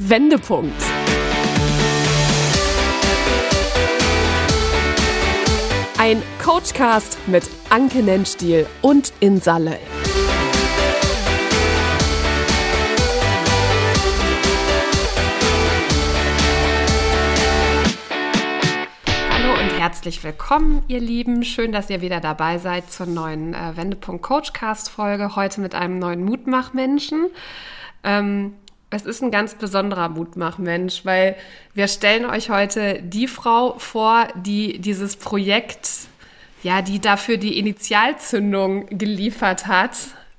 [0.00, 0.80] Wendepunkt.
[5.98, 9.78] Ein Coachcast mit Anke Nennstiel und Insalle.
[19.78, 21.44] herzlich willkommen, ihr Lieben.
[21.44, 25.34] Schön, dass ihr wieder dabei seid zur neuen äh, Wendepunkt Coachcast Folge.
[25.34, 27.28] Heute mit einem neuen Mutmachmenschen.
[28.04, 28.54] Ähm,
[28.90, 31.36] es ist ein ganz besonderer Mutmachmensch, weil
[31.74, 35.90] wir stellen euch heute die Frau vor, die dieses Projekt,
[36.62, 39.92] ja, die dafür die Initialzündung geliefert hat,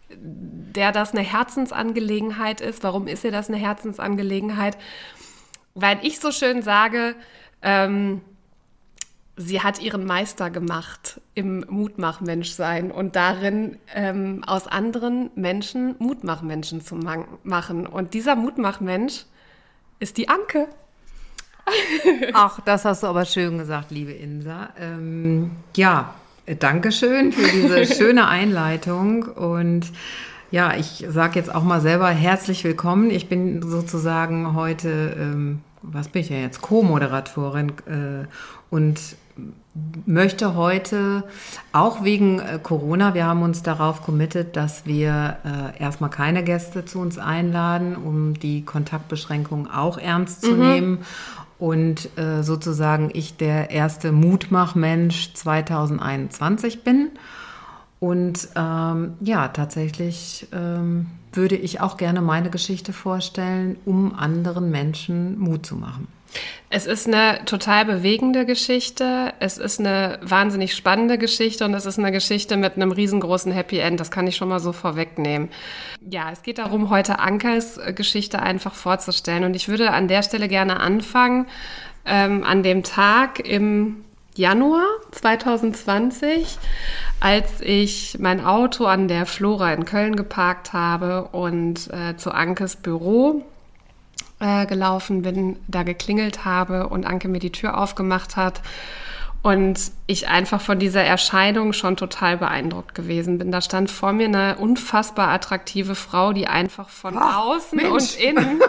[0.09, 2.83] der das eine Herzensangelegenheit ist.
[2.83, 4.77] Warum ist ihr das eine Herzensangelegenheit?
[5.75, 7.15] Weil ich so schön sage,
[7.61, 8.21] ähm,
[9.39, 16.95] sie hat ihren Meister gemacht im Mutmachmenschsein und darin ähm, aus anderen Menschen Mutmachmenschen zu
[17.43, 17.87] machen.
[17.87, 19.23] Und dieser Mutmachmensch
[19.99, 20.67] ist die Anke.
[22.33, 24.71] Ach, das hast du aber schön gesagt, liebe Insa.
[24.77, 26.15] Ähm, ja,
[26.59, 29.89] danke schön für diese schöne Einleitung und
[30.51, 33.09] ja, ich sage jetzt auch mal selber herzlich willkommen.
[33.09, 38.27] Ich bin sozusagen heute, ähm, was bin ich ja jetzt, Co-Moderatorin äh,
[38.69, 38.99] und
[40.05, 41.23] möchte heute
[41.71, 46.85] auch wegen äh, Corona, wir haben uns darauf committet, dass wir äh, erstmal keine Gäste
[46.85, 50.59] zu uns einladen, um die Kontaktbeschränkungen auch ernst zu mhm.
[50.59, 50.97] nehmen.
[51.57, 57.09] Und äh, sozusagen ich der erste Mutmachmensch 2021 bin.
[57.99, 65.37] Und ähm, ja, tatsächlich ähm, würde ich auch gerne meine Geschichte vorstellen, um anderen Menschen
[65.37, 66.07] Mut zu machen.
[66.71, 69.33] Es ist eine total bewegende Geschichte.
[69.39, 73.79] Es ist eine wahnsinnig spannende Geschichte und es ist eine Geschichte mit einem riesengroßen Happy
[73.79, 73.99] End.
[73.99, 75.49] Das kann ich schon mal so vorwegnehmen.
[76.07, 79.45] Ja, es geht darum, heute Ankers Geschichte einfach vorzustellen.
[79.45, 81.47] Und ich würde an der Stelle gerne anfangen,
[82.05, 84.05] ähm, an dem Tag im
[84.35, 86.59] Januar 2020,
[87.19, 92.75] als ich mein Auto an der Flora in Köln geparkt habe und äh, zu Ankes
[92.75, 93.43] Büro
[94.39, 98.61] äh, gelaufen bin, da geklingelt habe und Anke mir die Tür aufgemacht hat.
[99.41, 103.53] Und ich einfach von dieser Erscheinung schon total beeindruckt gewesen bin.
[103.53, 107.89] Da stand vor mir eine unfassbar attraktive Frau, die einfach von Ach, außen Mensch.
[107.91, 108.61] und innen,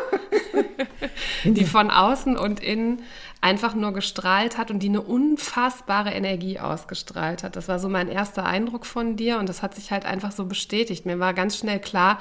[1.45, 3.03] die von außen und innen
[3.41, 7.57] einfach nur gestrahlt hat und die eine unfassbare Energie ausgestrahlt hat.
[7.57, 10.45] Das war so mein erster Eindruck von dir und das hat sich halt einfach so
[10.45, 11.05] bestätigt.
[11.05, 12.21] Mir war ganz schnell klar,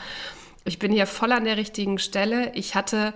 [0.69, 2.51] ich bin hier voll an der richtigen Stelle.
[2.53, 3.13] Ich hatte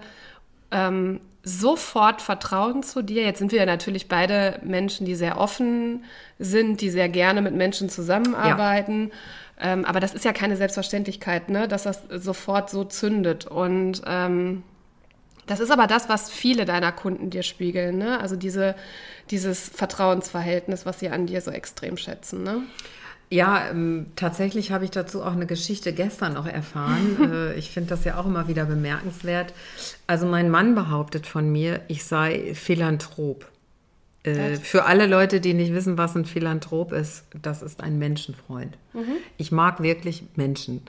[0.72, 3.24] ähm, sofort Vertrauen zu dir.
[3.24, 6.04] Jetzt sind wir ja natürlich beide Menschen, die sehr offen
[6.40, 9.12] sind, die sehr gerne mit Menschen zusammenarbeiten.
[9.60, 9.74] Ja.
[9.74, 11.68] Ähm, aber das ist ja keine Selbstverständlichkeit, ne?
[11.68, 13.46] dass das sofort so zündet.
[13.46, 14.64] Und ähm,
[15.46, 18.00] das ist aber das, was viele deiner Kunden dir spiegeln.
[18.00, 18.20] Ne?
[18.20, 18.76] Also diese,
[19.30, 22.44] dieses Vertrauensverhältnis, was sie an dir so extrem schätzen.
[22.44, 22.64] Ne?
[23.34, 27.32] Ja, ähm, tatsächlich habe ich dazu auch eine Geschichte gestern noch erfahren.
[27.34, 29.56] äh, ich finde das ja auch immer wieder bemerkenswert.
[30.06, 33.48] Also mein Mann behauptet von mir, ich sei Philanthrop.
[34.22, 38.78] Äh, für alle Leute, die nicht wissen, was ein Philanthrop ist, das ist ein Menschenfreund.
[38.94, 39.16] Mhm.
[39.38, 40.84] Ich mag wirklich Menschen.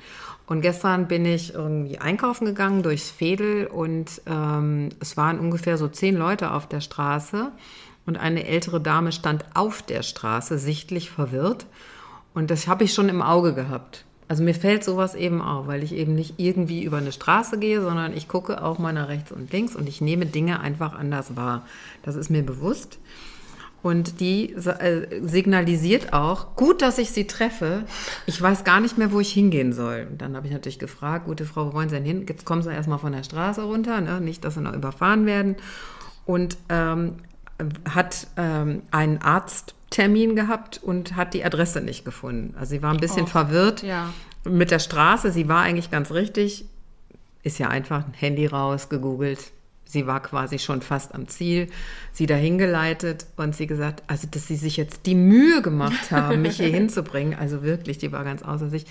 [0.44, 5.88] Und gestern bin ich irgendwie einkaufen gegangen durchs Fädel und ähm, es waren ungefähr so
[5.88, 7.52] zehn Leute auf der Straße
[8.04, 11.64] und eine ältere Dame stand auf der Straße, sichtlich verwirrt
[12.34, 14.04] und das habe ich schon im Auge gehabt.
[14.26, 17.80] Also mir fällt sowas eben auf, weil ich eben nicht irgendwie über eine Straße gehe,
[17.80, 21.36] sondern ich gucke auch mal nach rechts und links und ich nehme Dinge einfach anders
[21.36, 21.66] wahr.
[22.02, 22.98] Das ist mir bewusst.
[23.82, 27.84] Und die äh, signalisiert auch, gut, dass ich sie treffe.
[28.24, 30.06] Ich weiß gar nicht mehr, wo ich hingehen soll.
[30.10, 32.24] Und dann habe ich natürlich gefragt, gute Frau, wo wollen Sie denn hin?
[32.26, 34.22] Jetzt kommen Sie erstmal von der Straße runter, ne?
[34.22, 35.56] nicht, dass Sie noch überfahren werden.
[36.24, 37.16] Und ähm,
[37.88, 42.54] hat ähm, einen Arzt Termin gehabt und hat die Adresse nicht gefunden.
[42.58, 44.12] Also sie war ein bisschen oh, verwirrt ja.
[44.44, 45.30] mit der Straße.
[45.30, 46.64] Sie war eigentlich ganz richtig.
[47.44, 49.52] Ist ja einfach ein Handy raus, gegoogelt.
[49.84, 51.68] Sie war quasi schon fast am Ziel,
[52.12, 56.42] sie dahin geleitet und sie gesagt, also dass sie sich jetzt die Mühe gemacht haben,
[56.42, 57.38] mich hier hinzubringen.
[57.38, 58.86] Also wirklich, die war ganz außer sich.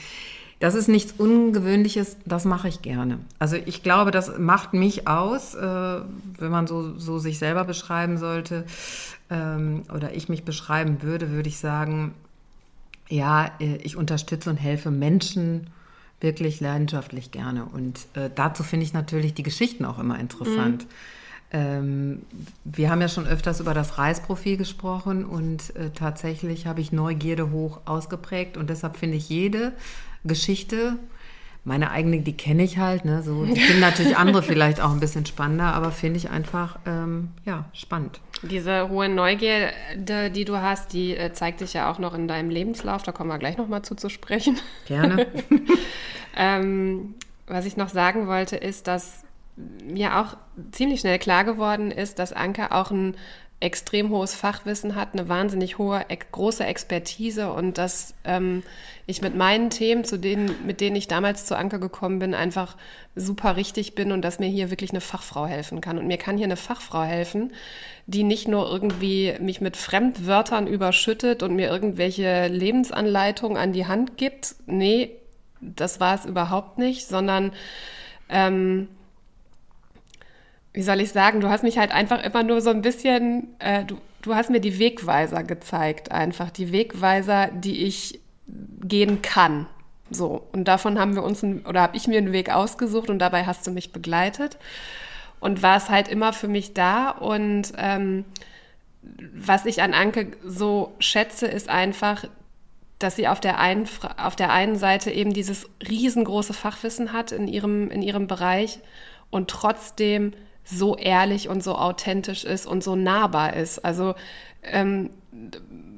[0.64, 3.20] Das ist nichts Ungewöhnliches, das mache ich gerne.
[3.38, 8.18] Also ich glaube, das macht mich aus, äh, wenn man so, so sich selber beschreiben
[8.18, 8.64] sollte
[9.30, 12.14] ähm, oder ich mich beschreiben würde, würde ich sagen,
[13.10, 15.68] ja, äh, ich unterstütze und helfe Menschen
[16.22, 17.66] wirklich leidenschaftlich gerne.
[17.66, 20.84] Und äh, dazu finde ich natürlich die Geschichten auch immer interessant.
[20.84, 20.90] Mhm.
[21.52, 22.22] Ähm,
[22.64, 27.52] wir haben ja schon öfters über das Reisprofil gesprochen und äh, tatsächlich habe ich Neugierde
[27.52, 29.74] hoch ausgeprägt und deshalb finde ich jede
[30.24, 30.98] Geschichte
[31.66, 33.06] meine eigene, die kenne ich halt.
[33.06, 33.24] Ne?
[33.24, 37.30] So, die finden natürlich andere vielleicht auch ein bisschen spannender, aber finde ich einfach ähm,
[37.46, 38.20] ja, spannend.
[38.42, 42.50] Diese hohe Neugierde, die du hast, die äh, zeigt sich ja auch noch in deinem
[42.50, 43.04] Lebenslauf.
[43.04, 44.60] Da kommen wir gleich nochmal zu zu sprechen.
[44.86, 45.28] Gerne.
[46.38, 47.16] ähm,
[47.48, 49.24] was ich noch sagen wollte, ist, dass
[49.56, 50.36] mir auch
[50.72, 53.16] ziemlich schnell klar geworden ist, dass Anke auch ein
[53.64, 58.62] extrem hohes Fachwissen hat, eine wahnsinnig hohe, große Expertise und dass ähm,
[59.06, 62.76] ich mit meinen Themen, zu denen, mit denen ich damals zu Anker gekommen bin, einfach
[63.16, 65.98] super richtig bin und dass mir hier wirklich eine Fachfrau helfen kann.
[65.98, 67.54] Und mir kann hier eine Fachfrau helfen,
[68.06, 74.18] die nicht nur irgendwie mich mit Fremdwörtern überschüttet und mir irgendwelche Lebensanleitungen an die Hand
[74.18, 74.56] gibt.
[74.66, 75.12] Nee,
[75.62, 77.54] das war es überhaupt nicht, sondern
[78.28, 78.90] ähm,
[80.74, 83.86] wie soll ich sagen, du hast mich halt einfach immer nur so ein bisschen, äh,
[83.86, 89.68] du, du hast mir die Wegweiser gezeigt, einfach die Wegweiser, die ich gehen kann.
[90.10, 93.20] So, und davon haben wir uns, ein, oder habe ich mir einen Weg ausgesucht und
[93.20, 94.58] dabei hast du mich begleitet
[95.40, 97.10] und war es halt immer für mich da.
[97.10, 98.26] Und ähm,
[99.02, 102.26] was ich an Anke so schätze, ist einfach,
[103.00, 103.88] dass sie auf der, einen,
[104.18, 108.80] auf der einen Seite eben dieses riesengroße Fachwissen hat in ihrem, in ihrem Bereich
[109.30, 113.80] und trotzdem so ehrlich und so authentisch ist und so nahbar ist.
[113.84, 114.16] Also
[114.64, 115.12] ähm,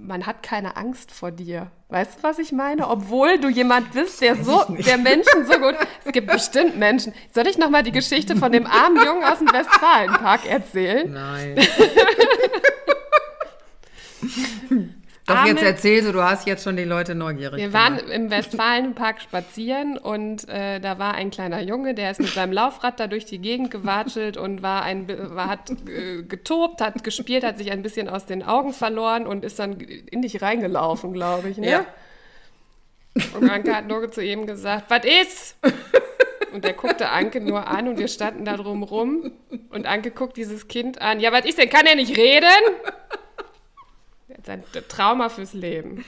[0.08, 1.72] man hat keine Angst vor dir.
[1.90, 2.90] Weißt du, was ich meine?
[2.90, 5.76] Obwohl du jemand bist, der so, der Menschen so gut.
[6.04, 7.14] Es gibt bestimmt Menschen.
[7.34, 11.12] Soll ich nochmal die Geschichte von dem armen Jungen aus dem Westfalenpark erzählen?
[11.12, 11.56] Nein.
[15.28, 18.04] Doch, Arme, jetzt erzählst du, du hast jetzt schon die Leute neugierig Wir gemacht.
[18.04, 22.54] waren im Westfalenpark spazieren und äh, da war ein kleiner Junge, der ist mit seinem
[22.54, 27.44] Laufrad da durch die Gegend gewatschelt und war ein, war, hat äh, getobt, hat gespielt,
[27.44, 31.50] hat sich ein bisschen aus den Augen verloren und ist dann in dich reingelaufen, glaube
[31.50, 31.58] ich.
[31.58, 31.72] Ne?
[31.72, 31.86] Ja.
[33.34, 35.56] Und Anke hat nur zu ihm gesagt, was ist?
[36.54, 39.32] Und er guckte Anke nur an und wir standen da drum rum.
[39.72, 41.20] Und Anke guckt dieses Kind an.
[41.20, 41.70] Ja, was ist denn?
[41.70, 42.46] Kann er nicht reden?
[44.46, 46.06] Sein Trauma fürs Leben.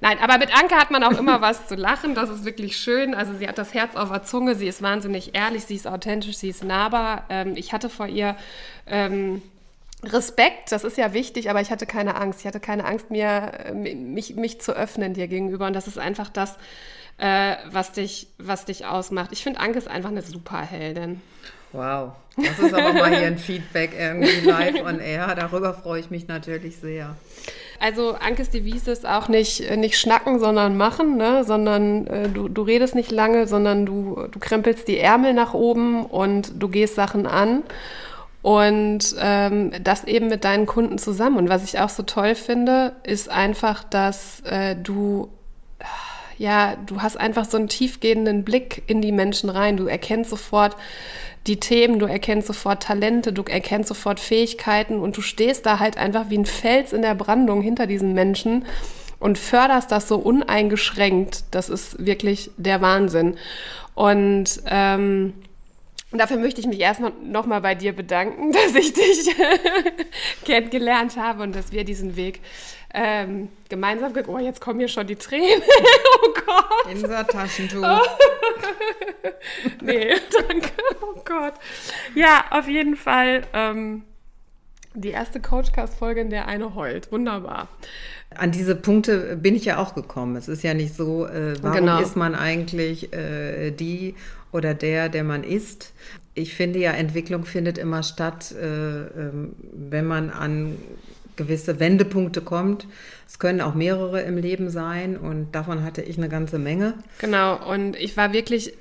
[0.00, 2.14] Nein, aber mit Anke hat man auch immer was zu lachen.
[2.14, 3.14] Das ist wirklich schön.
[3.14, 4.54] Also sie hat das Herz auf der Zunge.
[4.54, 5.64] Sie ist wahnsinnig ehrlich.
[5.64, 6.36] Sie ist authentisch.
[6.36, 7.24] Sie ist nahbar.
[7.30, 8.36] Ähm, ich hatte vor ihr
[8.86, 9.40] ähm,
[10.02, 10.72] Respekt.
[10.72, 12.40] Das ist ja wichtig, aber ich hatte keine Angst.
[12.40, 15.66] Ich hatte keine Angst, mir äh, mich, mich zu öffnen dir gegenüber.
[15.66, 16.58] Und das ist einfach das,
[17.18, 19.30] äh, was dich, was dich ausmacht.
[19.32, 21.20] Ich finde Anke ist einfach eine Superheldin.
[21.72, 25.34] Wow, das ist aber mal hier ein Feedback irgendwie live on air.
[25.34, 27.16] Darüber freue ich mich natürlich sehr.
[27.80, 31.44] Also Ankes Devise ist auch nicht, nicht schnacken, sondern machen, ne?
[31.44, 36.06] sondern äh, du, du redest nicht lange, sondern du, du krempelst die Ärmel nach oben
[36.06, 37.62] und du gehst Sachen an.
[38.42, 41.38] Und ähm, das eben mit deinen Kunden zusammen.
[41.38, 45.30] Und was ich auch so toll finde, ist einfach, dass äh, du
[46.38, 49.76] ja, du hast einfach so einen tiefgehenden Blick in die Menschen rein.
[49.76, 50.76] Du erkennst sofort,
[51.46, 55.98] die Themen, du erkennst sofort Talente, du erkennst sofort Fähigkeiten und du stehst da halt
[55.98, 58.64] einfach wie ein Fels in der Brandung hinter diesen Menschen
[59.20, 61.44] und förderst das so uneingeschränkt.
[61.50, 63.36] Das ist wirklich der Wahnsinn.
[63.94, 65.34] Und ähm,
[66.12, 69.34] dafür möchte ich mich erstmal nochmal bei dir bedanken, dass ich dich
[70.44, 72.40] kennengelernt habe und dass wir diesen Weg
[72.94, 75.62] ähm, gemeinsam Oh, jetzt kommen hier schon die Tränen.
[76.22, 76.92] oh Gott.
[76.92, 77.82] Insa Taschentuch.
[79.82, 80.70] nee, danke.
[81.02, 81.54] Oh Gott.
[82.14, 84.04] Ja, auf jeden Fall ähm,
[84.94, 87.10] die erste Coachcast-Folge, in der eine heult.
[87.10, 87.68] Wunderbar.
[88.36, 90.36] An diese Punkte bin ich ja auch gekommen.
[90.36, 92.00] Es ist ja nicht so, äh, warum genau.
[92.00, 94.14] ist man eigentlich äh, die
[94.52, 95.92] oder der, der man ist.
[96.34, 100.76] Ich finde ja, Entwicklung findet immer statt, äh, ähm, wenn man an
[101.36, 102.86] gewisse Wendepunkte kommt.
[103.26, 106.94] Es können auch mehrere im Leben sein und davon hatte ich eine ganze Menge.
[107.18, 108.74] Genau, und ich war wirklich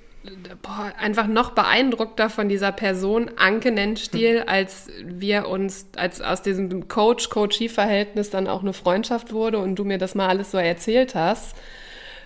[0.62, 6.88] boah, einfach noch beeindruckter von dieser Person, Anke Nennstiel, als wir uns, als aus diesem
[6.88, 11.56] Coach-Coachie-Verhältnis dann auch eine Freundschaft wurde und du mir das mal alles so erzählt hast.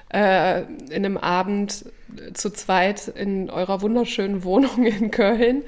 [0.10, 1.86] Äh, in einem Abend
[2.34, 5.64] zu zweit in eurer wunderschönen Wohnung in Köln,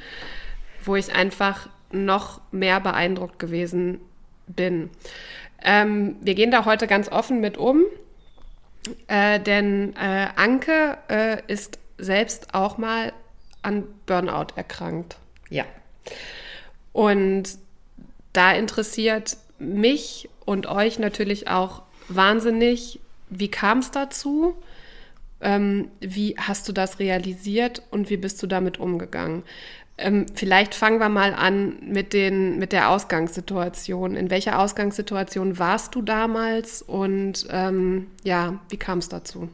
[0.83, 3.99] wo ich einfach noch mehr beeindruckt gewesen
[4.49, 4.89] bin.
[5.63, 7.83] Ähm, wir gehen da heute ganz offen mit um,
[9.07, 13.13] äh, denn äh, Anke äh, ist selbst auch mal
[13.61, 15.17] an Burnout erkrankt.
[15.49, 15.65] Ja.
[16.93, 17.57] Und
[18.33, 24.55] da interessiert mich und euch natürlich auch wahnsinnig, wie kam es dazu?
[25.41, 29.43] Ähm, wie hast du das realisiert und wie bist du damit umgegangen?
[29.99, 34.15] Ähm, vielleicht fangen wir mal an mit, den, mit der Ausgangssituation.
[34.15, 39.49] In welcher Ausgangssituation warst du damals und ähm, ja, wie kam es dazu?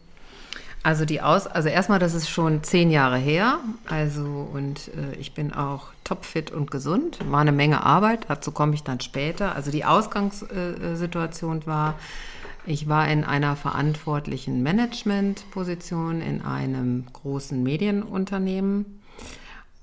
[0.84, 3.58] Also die Aus, also erstmal, das ist schon zehn Jahre her.
[3.90, 7.18] Also und äh, ich bin auch topfit und gesund.
[7.28, 8.26] War eine Menge Arbeit.
[8.28, 9.56] Dazu komme ich dann später.
[9.56, 11.96] Also die Ausgangssituation äh, war,
[12.68, 19.02] ich war in einer verantwortlichen Managementposition in einem großen Medienunternehmen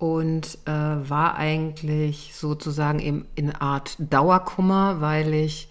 [0.03, 5.69] und äh, war eigentlich sozusagen in, in Art Dauerkummer, weil ich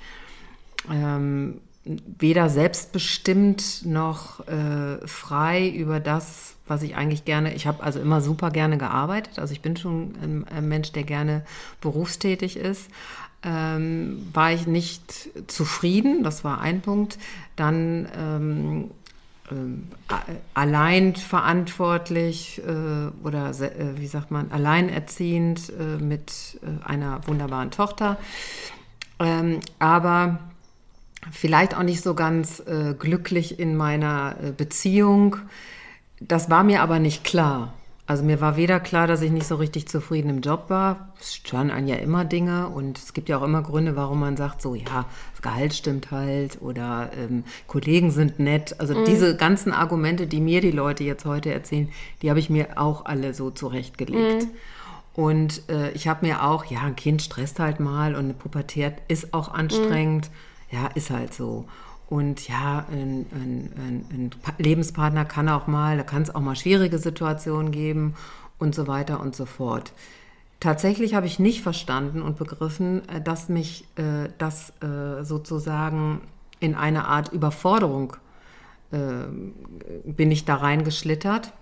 [0.89, 7.99] ähm, weder selbstbestimmt noch äh, frei über das, was ich eigentlich gerne, ich habe also
[7.99, 11.43] immer super gerne gearbeitet, also ich bin schon ein, ein Mensch, der gerne
[11.81, 12.89] berufstätig ist,
[13.43, 17.17] ähm, war ich nicht zufrieden, das war ein Punkt.
[17.57, 19.00] Dann ähm, äh,
[20.53, 28.17] allein verantwortlich äh, oder äh, wie sagt man, alleinerziehend äh, mit äh, einer wunderbaren Tochter.
[29.19, 30.39] Ähm, aber
[31.31, 35.37] vielleicht auch nicht so ganz äh, glücklich in meiner Beziehung.
[36.19, 37.73] Das war mir aber nicht klar.
[38.11, 41.13] Also mir war weder klar, dass ich nicht so richtig zufrieden im Job war.
[41.17, 44.35] Es stören einen ja immer Dinge und es gibt ja auch immer Gründe, warum man
[44.35, 48.77] sagt, so ja, das Gehalt stimmt halt oder ähm, Kollegen sind nett.
[48.81, 49.05] Also mhm.
[49.05, 51.87] diese ganzen Argumente, die mir die Leute jetzt heute erzählen,
[52.21, 54.43] die habe ich mir auch alle so zurechtgelegt.
[54.43, 54.49] Mhm.
[55.13, 58.95] Und äh, ich habe mir auch, ja, ein Kind stresst halt mal und eine Pubertät
[59.07, 60.29] ist auch anstrengend.
[60.69, 60.77] Mhm.
[60.77, 61.63] Ja, ist halt so.
[62.11, 66.57] Und ja, ein, ein, ein, ein Lebenspartner kann auch mal, da kann es auch mal
[66.57, 68.15] schwierige Situationen geben
[68.59, 69.93] und so weiter und so fort.
[70.59, 76.19] Tatsächlich habe ich nicht verstanden und begriffen, äh, dass mich äh, das äh, sozusagen
[76.59, 78.17] in eine Art Überforderung
[78.91, 78.97] äh,
[80.03, 81.53] bin ich da reingeschlittert.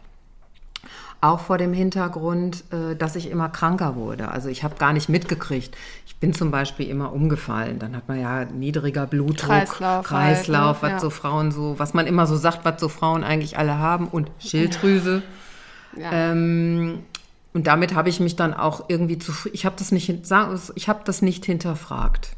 [1.22, 4.30] Auch vor dem Hintergrund, äh, dass ich immer kranker wurde.
[4.30, 5.76] Also ich habe gar nicht mitgekriegt.
[6.06, 7.78] Ich bin zum Beispiel immer umgefallen.
[7.78, 10.88] Dann hat man ja niedriger Blutdruck, Kreislauf, Kreislauf halt, ne?
[10.88, 11.00] was ja.
[11.00, 14.32] so Frauen so, was man immer so sagt, was so Frauen eigentlich alle haben und
[14.40, 15.22] Schilddrüse.
[15.98, 16.12] Ja.
[16.12, 17.00] Ähm,
[17.54, 21.02] und damit habe ich mich dann auch irgendwie zu, ich habe das nicht, ich habe
[21.04, 22.38] das nicht hinterfragt.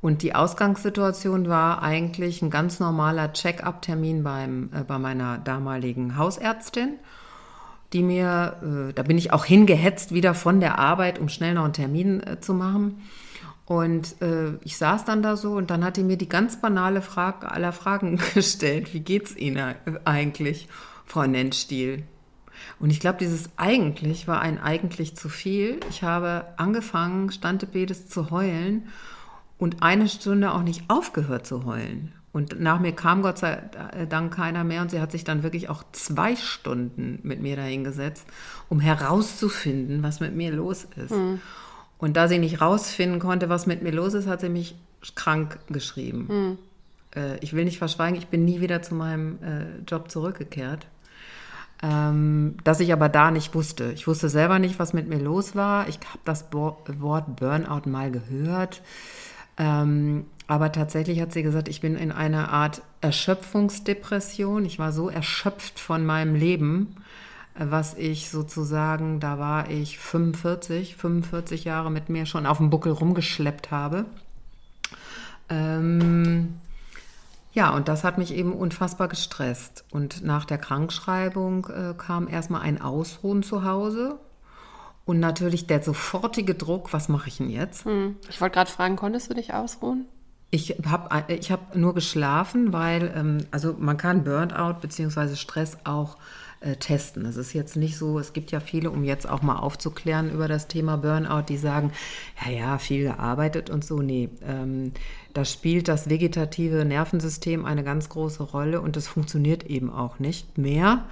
[0.00, 6.98] Und die Ausgangssituation war eigentlich ein ganz normaler Check-up-Termin beim, äh, bei meiner damaligen Hausärztin
[7.94, 11.64] die mir, äh, da bin ich auch hingehetzt wieder von der Arbeit, um schnell noch
[11.64, 13.02] einen Termin äh, zu machen.
[13.64, 17.00] Und äh, ich saß dann da so und dann hat die mir die ganz banale
[17.00, 18.92] Frage aller Fragen gestellt.
[18.92, 19.74] Wie geht's Ihnen
[20.04, 20.68] eigentlich,
[21.06, 22.02] Frau Nennstiel?
[22.78, 25.80] Und ich glaube, dieses eigentlich war ein eigentlich zu viel.
[25.88, 28.88] Ich habe angefangen, Standebedes zu heulen
[29.58, 32.12] und eine Stunde auch nicht aufgehört zu heulen.
[32.34, 33.62] Und nach mir kam Gott sei
[34.08, 38.26] Dank keiner mehr und sie hat sich dann wirklich auch zwei Stunden mit mir dahingesetzt,
[38.68, 41.12] um herauszufinden, was mit mir los ist.
[41.12, 41.40] Mhm.
[41.96, 44.74] Und da sie nicht rausfinden konnte, was mit mir los ist, hat sie mich
[45.14, 46.26] krank geschrieben.
[46.28, 46.58] Mhm.
[47.14, 50.88] Äh, ich will nicht verschweigen, ich bin nie wieder zu meinem äh, Job zurückgekehrt.
[51.84, 53.92] Ähm, dass ich aber da nicht wusste.
[53.92, 55.86] Ich wusste selber nicht, was mit mir los war.
[55.86, 58.82] Ich habe das Wort Burnout mal gehört.
[59.56, 64.64] Ähm, aber tatsächlich hat sie gesagt, ich bin in einer Art Erschöpfungsdepression.
[64.66, 66.96] Ich war so erschöpft von meinem Leben,
[67.54, 72.92] was ich sozusagen, da war ich 45, 45 Jahre mit mir schon auf dem Buckel
[72.92, 74.04] rumgeschleppt habe.
[75.48, 76.60] Ähm,
[77.52, 79.84] ja, und das hat mich eben unfassbar gestresst.
[79.92, 84.18] Und nach der Krankschreibung äh, kam erstmal ein Ausruhen zu Hause.
[85.06, 87.84] Und natürlich der sofortige Druck, was mache ich denn jetzt?
[87.84, 88.16] Hm.
[88.28, 90.06] Ich wollte gerade fragen, konntest du dich ausruhen?
[90.50, 95.34] Ich habe ich hab nur geschlafen, weil, ähm, also man kann Burnout bzw.
[95.34, 96.16] Stress auch
[96.64, 97.26] äh, testen.
[97.26, 100.48] Es ist jetzt nicht so, es gibt ja viele, um jetzt auch mal aufzuklären über
[100.48, 101.92] das Thema Burnout, die sagen,
[102.44, 104.00] ja, ja, viel gearbeitet und so.
[104.00, 104.92] Nee, ähm,
[105.34, 110.56] da spielt das vegetative Nervensystem eine ganz große Rolle und es funktioniert eben auch nicht
[110.56, 111.04] mehr.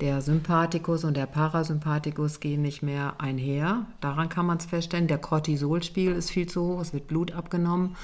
[0.00, 3.86] Der Sympathikus und der Parasympathikus gehen nicht mehr einher.
[4.00, 5.06] Daran kann man es feststellen.
[5.06, 7.94] Der Cortisolspiegel ist viel zu hoch, es wird Blut abgenommen.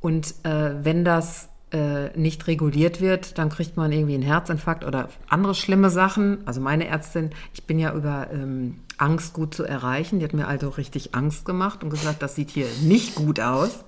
[0.00, 5.08] Und äh, wenn das äh, nicht reguliert wird, dann kriegt man irgendwie einen Herzinfarkt oder
[5.28, 6.38] andere schlimme Sachen.
[6.46, 10.18] Also meine Ärztin, ich bin ja über ähm, Angst gut zu erreichen.
[10.18, 13.84] Die hat mir also richtig Angst gemacht und gesagt, das sieht hier nicht gut aus.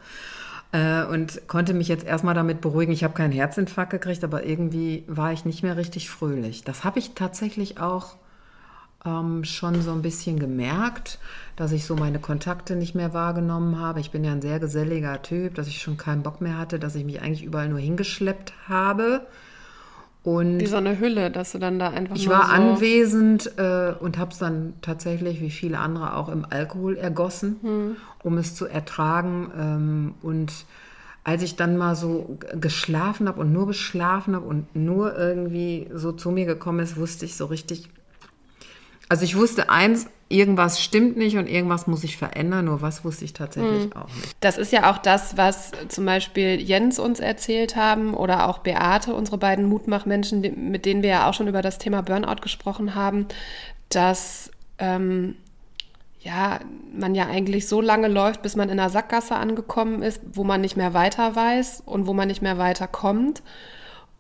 [0.73, 2.93] Äh, und konnte mich jetzt erstmal damit beruhigen.
[2.93, 6.65] Ich habe keinen Herzinfarkt gekriegt, aber irgendwie war ich nicht mehr richtig fröhlich.
[6.65, 8.17] Das habe ich tatsächlich auch
[9.05, 11.19] ähm, schon so ein bisschen gemerkt,
[11.57, 14.01] dass ich so meine Kontakte nicht mehr wahrgenommen habe.
[14.01, 16.95] Ich bin ja ein sehr geselliger Typ, dass ich schon keinen Bock mehr hatte, dass
[16.95, 19.27] ich mich eigentlich überall nur hingeschleppt habe.
[20.25, 22.17] Und wie so eine Hülle, dass du dann da einfach.
[22.17, 26.45] Ich war so anwesend äh, und habe es dann tatsächlich, wie viele andere, auch im
[26.49, 27.97] Alkohol ergossen, hm.
[28.25, 29.51] um es zu ertragen.
[29.57, 30.53] Ähm, und
[31.25, 36.13] als ich dann mal so geschlafen habe und nur geschlafen habe und nur irgendwie so
[36.13, 37.89] zu mir gekommen ist, wusste ich so richtig.
[39.09, 43.25] Also ich wusste eins, irgendwas stimmt nicht und irgendwas muss ich verändern, nur was wusste
[43.25, 43.93] ich tatsächlich mhm.
[43.95, 44.37] auch nicht.
[44.41, 49.15] Das ist ja auch das, was zum Beispiel Jens uns erzählt haben oder auch Beate,
[49.15, 53.27] unsere beiden Mutmachmenschen, mit denen wir ja auch schon über das Thema Burnout gesprochen haben,
[53.89, 55.37] dass ähm,
[56.21, 56.61] ja,
[56.93, 60.61] man ja eigentlich so lange läuft, bis man in einer Sackgasse angekommen ist, wo man
[60.61, 63.43] nicht mehr weiter weiß und wo man nicht mehr weiterkommt.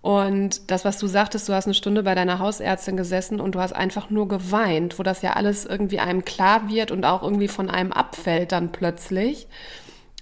[0.01, 3.61] Und das, was du sagtest, du hast eine Stunde bei deiner Hausärztin gesessen und du
[3.61, 7.49] hast einfach nur geweint, wo das ja alles irgendwie einem klar wird und auch irgendwie
[7.49, 9.49] von einem abfällt dann plötzlich.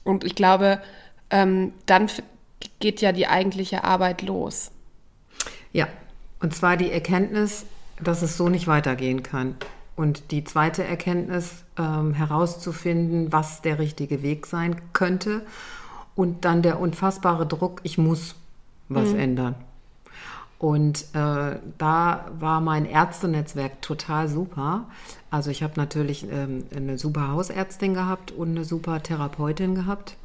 [0.02, 0.80] Und ich glaube,
[1.30, 2.08] ähm, dann
[2.80, 4.70] geht ja die eigentliche Arbeit los.
[5.72, 5.88] Ja,
[6.40, 7.66] und zwar die Erkenntnis,
[8.02, 9.56] dass es so nicht weitergehen kann.
[9.94, 15.42] Und die zweite Erkenntnis, ähm, herauszufinden, was der richtige Weg sein könnte.
[16.14, 18.36] Und dann der unfassbare Druck, ich muss
[18.88, 19.18] was mhm.
[19.18, 19.54] ändern.
[20.58, 24.86] Und äh, da war mein Ärztenetzwerk total super.
[25.30, 30.16] Also ich habe natürlich ähm, eine super Hausärztin gehabt und eine super Therapeutin gehabt.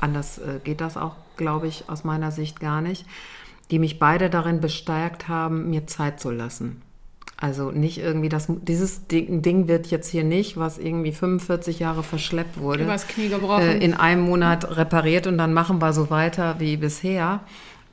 [0.00, 3.06] Anders äh, geht das auch, glaube ich, aus meiner Sicht gar nicht.
[3.70, 6.82] Die mich beide darin bestärkt haben, mir Zeit zu lassen.
[7.38, 12.58] Also nicht irgendwie das, dieses Ding, wird jetzt hier nicht, was irgendwie 45 Jahre verschleppt
[12.58, 13.62] wurde, Übers Knie gebrochen.
[13.62, 17.40] Äh, in einem Monat repariert und dann machen wir so weiter wie bisher.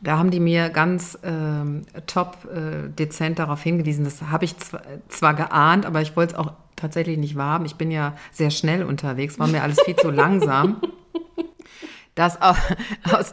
[0.03, 4.03] Da haben die mir ganz ähm, top äh, dezent darauf hingewiesen.
[4.03, 7.65] Das habe ich zwar, zwar geahnt, aber ich wollte es auch tatsächlich nicht wahrhaben.
[7.65, 10.81] Ich bin ja sehr schnell unterwegs, war mir alles viel zu langsam.
[12.15, 12.37] dass,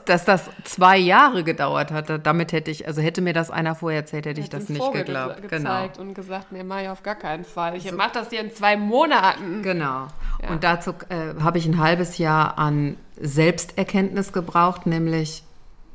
[0.07, 2.19] dass das zwei Jahre gedauert hatte.
[2.19, 5.05] Damit hätte ich, also hätte mir das einer vorher erzählt, hätte ich das nicht Vogel
[5.05, 5.43] geglaubt.
[5.43, 5.89] Ge genau.
[5.99, 7.77] und gesagt, nee, mache ich auf gar keinen Fall.
[7.77, 7.95] Ich so.
[7.95, 9.62] mache das hier in zwei Monaten.
[9.62, 10.07] Genau.
[10.43, 10.49] Ja.
[10.49, 15.43] Und dazu äh, habe ich ein halbes Jahr an Selbsterkenntnis gebraucht, nämlich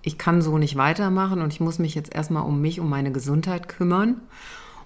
[0.05, 3.11] ich kann so nicht weitermachen und ich muss mich jetzt erstmal um mich, um meine
[3.11, 4.21] Gesundheit kümmern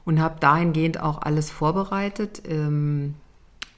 [0.05, 2.41] und habe dahingehend auch alles vorbereitet.
[2.47, 3.15] Ähm,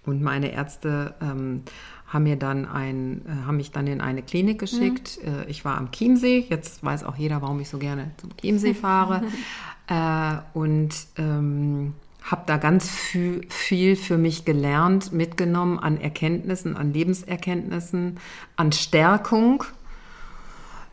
[0.05, 1.63] und meine Ärzte ähm,
[2.08, 5.19] haben mir dann ein, äh, haben mich dann in eine Klinik geschickt.
[5.23, 5.30] Mhm.
[5.30, 6.45] Äh, ich war am Chiemsee.
[6.47, 9.23] Jetzt weiß auch jeder, warum ich so gerne zum Chiemsee fahre.
[9.88, 16.93] äh, und ähm, habe da ganz viel, viel für mich gelernt, mitgenommen an Erkenntnissen, an
[16.93, 18.19] Lebenserkenntnissen,
[18.56, 19.63] an Stärkung,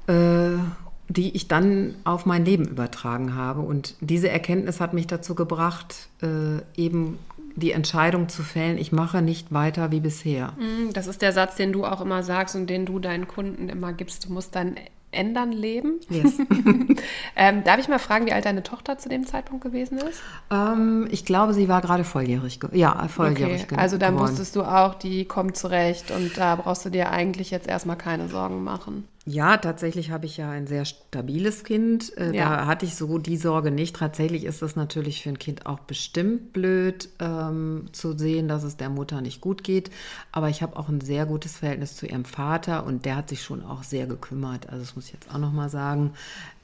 [0.09, 3.61] die ich dann auf mein Leben übertragen habe.
[3.61, 7.19] Und diese Erkenntnis hat mich dazu gebracht, äh, eben
[7.57, 10.53] die Entscheidung zu fällen, ich mache nicht weiter wie bisher.
[10.59, 13.69] Mm, das ist der Satz, den du auch immer sagst und den du deinen Kunden
[13.69, 14.27] immer gibst.
[14.27, 14.77] Du musst dein
[15.11, 16.01] Ändern leben.
[16.11, 16.39] Yes.
[17.37, 20.21] ähm, darf ich mal fragen, wie alt deine Tochter zu dem Zeitpunkt gewesen ist?
[20.51, 22.61] Ähm, ich glaube, sie war gerade volljährig.
[22.73, 23.65] Ja, volljährig.
[23.65, 23.77] Okay.
[23.77, 24.31] Also dann geworden.
[24.31, 28.29] wusstest du auch, die kommt zurecht und da brauchst du dir eigentlich jetzt erstmal keine
[28.29, 29.09] Sorgen machen.
[29.31, 32.17] Ja, tatsächlich habe ich ja ein sehr stabiles Kind.
[32.17, 32.49] Äh, ja.
[32.49, 33.97] Da hatte ich so die Sorge nicht.
[33.97, 38.79] Tatsächlich ist es natürlich für ein Kind auch bestimmt blöd ähm, zu sehen, dass es
[38.79, 39.91] der Mutter nicht gut geht.
[40.33, 43.43] Aber ich habe auch ein sehr gutes Verhältnis zu ihrem Vater und der hat sich
[43.43, 44.71] schon auch sehr gekümmert.
[44.71, 46.15] Also das muss ich jetzt auch noch mal sagen.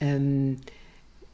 [0.00, 0.56] Ähm,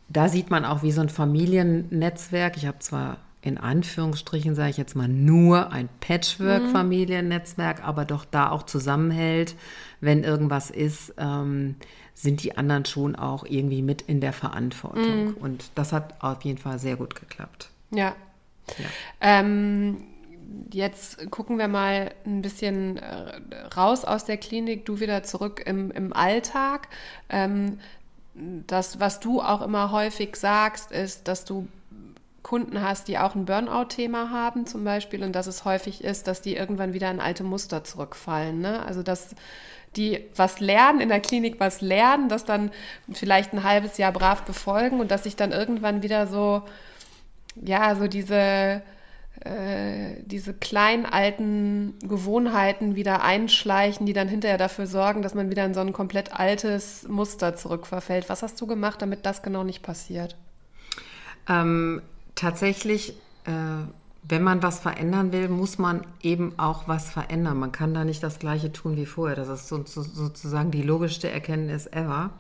[0.09, 2.57] da sieht man auch wie so ein Familiennetzwerk.
[2.57, 8.51] Ich habe zwar in Anführungsstrichen, sage ich jetzt mal, nur ein Patchwork-Familiennetzwerk, aber doch da
[8.51, 9.55] auch zusammenhält,
[10.01, 11.77] wenn irgendwas ist, ähm,
[12.15, 15.29] sind die anderen schon auch irgendwie mit in der Verantwortung.
[15.29, 15.35] Mhm.
[15.35, 17.71] Und das hat auf jeden Fall sehr gut geklappt.
[17.91, 18.15] Ja.
[18.77, 18.85] ja.
[19.23, 20.03] Ähm,
[20.71, 23.41] jetzt gucken wir mal ein bisschen äh,
[23.75, 26.89] raus aus der Klinik, du wieder zurück im, im Alltag.
[27.31, 27.79] Ähm,
[28.35, 31.69] das, was du auch immer häufig sagst, ist, dass du
[32.43, 36.41] Kunden hast, die auch ein Burnout-Thema haben zum Beispiel und dass es häufig ist, dass
[36.41, 38.61] die irgendwann wieder in alte Muster zurückfallen.
[38.61, 38.85] Ne?
[38.85, 39.35] Also dass
[39.97, 42.71] die was lernen, in der Klinik was lernen, das dann
[43.13, 46.63] vielleicht ein halbes Jahr brav befolgen und dass sich dann irgendwann wieder so,
[47.57, 48.83] ja, so diese,
[49.41, 55.65] äh, diese kleinen alten Gewohnheiten wieder einschleichen, die dann hinterher dafür sorgen, dass man wieder
[55.65, 58.29] in so ein komplett altes Muster zurückverfällt.
[58.29, 60.37] Was hast du gemacht, damit das genau nicht passiert?
[61.49, 62.01] Ähm,
[62.35, 63.11] tatsächlich,
[63.45, 63.53] äh,
[64.23, 67.59] wenn man was verändern will, muss man eben auch was verändern.
[67.59, 69.37] Man kann da nicht das Gleiche tun wie vorher.
[69.37, 72.31] Das ist so, so, sozusagen die logischste Erkenntnis ever.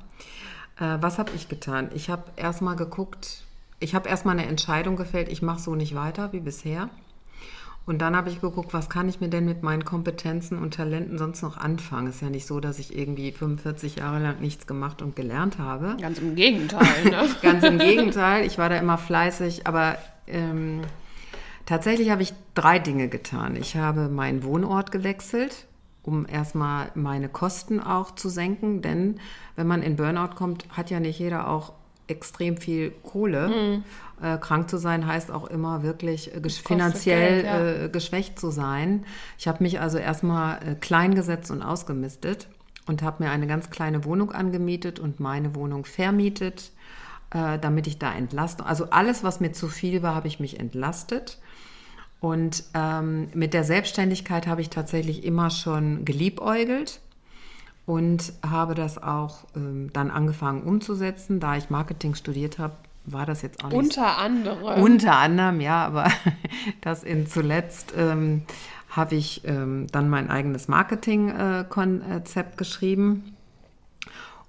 [0.78, 1.90] Äh, was habe ich getan?
[1.94, 3.44] Ich habe erstmal geguckt,
[3.78, 6.90] ich habe erstmal eine Entscheidung gefällt, ich mache so nicht weiter wie bisher.
[7.86, 11.18] Und dann habe ich geguckt, was kann ich mir denn mit meinen Kompetenzen und Talenten
[11.18, 12.06] sonst noch anfangen?
[12.06, 15.58] Es ist ja nicht so, dass ich irgendwie 45 Jahre lang nichts gemacht und gelernt
[15.58, 15.96] habe.
[16.00, 17.04] Ganz im Gegenteil.
[17.04, 17.28] Ne?
[17.42, 18.46] Ganz im Gegenteil.
[18.46, 19.96] Ich war da immer fleißig, aber
[20.28, 20.82] ähm,
[21.66, 23.56] tatsächlich habe ich drei Dinge getan.
[23.56, 25.66] Ich habe meinen Wohnort gewechselt.
[26.02, 28.82] um erstmal meine Kosten auch zu senken.
[28.82, 29.20] Denn
[29.56, 31.72] wenn man in Burnout kommt, hat ja nicht jeder auch
[32.10, 33.48] extrem viel Kohle.
[33.48, 33.84] Mhm.
[34.22, 37.84] Äh, krank zu sein heißt auch immer wirklich äh, finanziell Geld, ja.
[37.84, 39.06] äh, geschwächt zu sein.
[39.38, 42.48] Ich habe mich also erstmal äh, klein gesetzt und ausgemistet
[42.86, 46.72] und habe mir eine ganz kleine Wohnung angemietet und meine Wohnung vermietet,
[47.30, 48.66] äh, damit ich da entlastung.
[48.66, 51.38] Also alles, was mir zu viel war, habe ich mich entlastet.
[52.20, 57.00] Und ähm, mit der Selbstständigkeit habe ich tatsächlich immer schon geliebäugelt
[57.86, 61.40] und habe das auch ähm, dann angefangen umzusetzen.
[61.40, 63.78] Da ich Marketing studiert habe, war das jetzt auch nicht.
[63.78, 64.82] Unter anderem.
[64.82, 66.08] Unter anderem, ja, aber
[66.80, 68.42] das in zuletzt ähm,
[68.90, 73.36] habe ich ähm, dann mein eigenes Marketing-Konzept geschrieben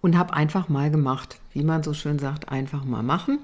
[0.02, 3.40] und habe einfach mal gemacht, wie man so schön sagt, einfach mal machen.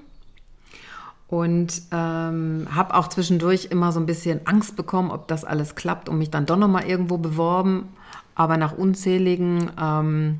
[1.28, 6.08] Und ähm, habe auch zwischendurch immer so ein bisschen Angst bekommen, ob das alles klappt
[6.08, 7.90] und mich dann doch nochmal irgendwo beworben.
[8.38, 10.38] Aber nach unzähligen ähm,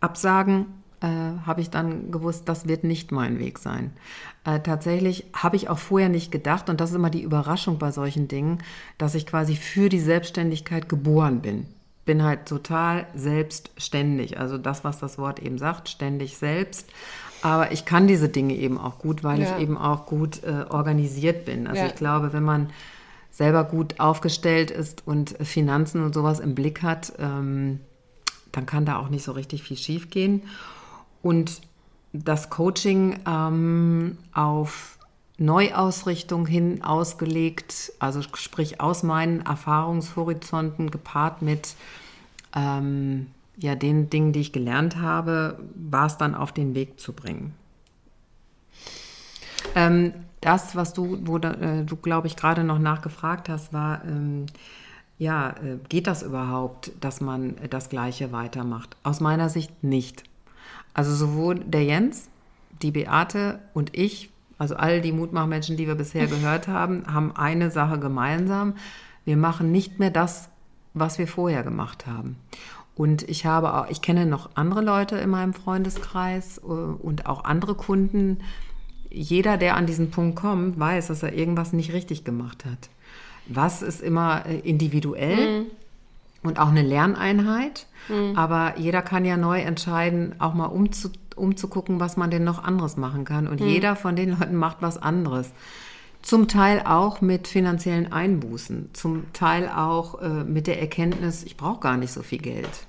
[0.00, 0.64] Absagen
[1.02, 1.06] äh,
[1.46, 3.92] habe ich dann gewusst, das wird nicht mein Weg sein.
[4.44, 7.92] Äh, tatsächlich habe ich auch vorher nicht gedacht, und das ist immer die Überraschung bei
[7.92, 8.62] solchen Dingen,
[8.96, 11.66] dass ich quasi für die Selbstständigkeit geboren bin.
[12.06, 14.40] Bin halt total selbstständig.
[14.40, 16.88] Also das, was das Wort eben sagt, ständig selbst.
[17.42, 19.56] Aber ich kann diese Dinge eben auch gut, weil ja.
[19.56, 21.66] ich eben auch gut äh, organisiert bin.
[21.66, 21.86] Also ja.
[21.88, 22.70] ich glaube, wenn man
[23.30, 27.80] selber gut aufgestellt ist und Finanzen und sowas im Blick hat, ähm,
[28.52, 30.42] dann kann da auch nicht so richtig viel schiefgehen.
[31.22, 31.60] Und
[32.12, 34.98] das Coaching ähm, auf
[35.38, 41.76] Neuausrichtung hin ausgelegt, also sprich aus meinen Erfahrungshorizonten gepaart mit
[42.54, 47.12] ähm, ja, den Dingen, die ich gelernt habe, war es dann auf den Weg zu
[47.12, 47.54] bringen.
[49.74, 54.46] Ähm, das, was du, wo äh, du glaube ich, gerade noch nachgefragt hast, war, ähm,
[55.18, 58.96] ja, äh, geht das überhaupt, dass man das Gleiche weitermacht?
[59.02, 60.24] Aus meiner Sicht nicht.
[60.94, 62.28] Also sowohl der Jens,
[62.82, 67.70] die Beate und ich, also all die Mutmachmenschen, die wir bisher gehört haben, haben eine
[67.70, 68.74] Sache gemeinsam.
[69.24, 70.48] Wir machen nicht mehr das,
[70.94, 72.36] was wir vorher gemacht haben.
[72.96, 77.44] Und ich habe auch, ich kenne noch andere Leute in meinem Freundeskreis äh, und auch
[77.44, 78.38] andere Kunden.
[79.10, 82.88] Jeder, der an diesen Punkt kommt, weiß, dass er irgendwas nicht richtig gemacht hat.
[83.46, 85.66] Was ist immer äh, individuell mhm.
[86.42, 87.86] und auch eine Lerneinheit.
[88.08, 88.36] Mhm.
[88.36, 92.96] Aber jeder kann ja neu entscheiden, auch mal umzu, umzugucken, was man denn noch anderes
[92.96, 93.48] machen kann.
[93.48, 93.66] Und mhm.
[93.66, 95.50] jeder von den Leuten macht was anderes.
[96.22, 101.80] Zum Teil auch mit finanziellen Einbußen, zum Teil auch äh, mit der Erkenntnis, ich brauche
[101.80, 102.86] gar nicht so viel Geld.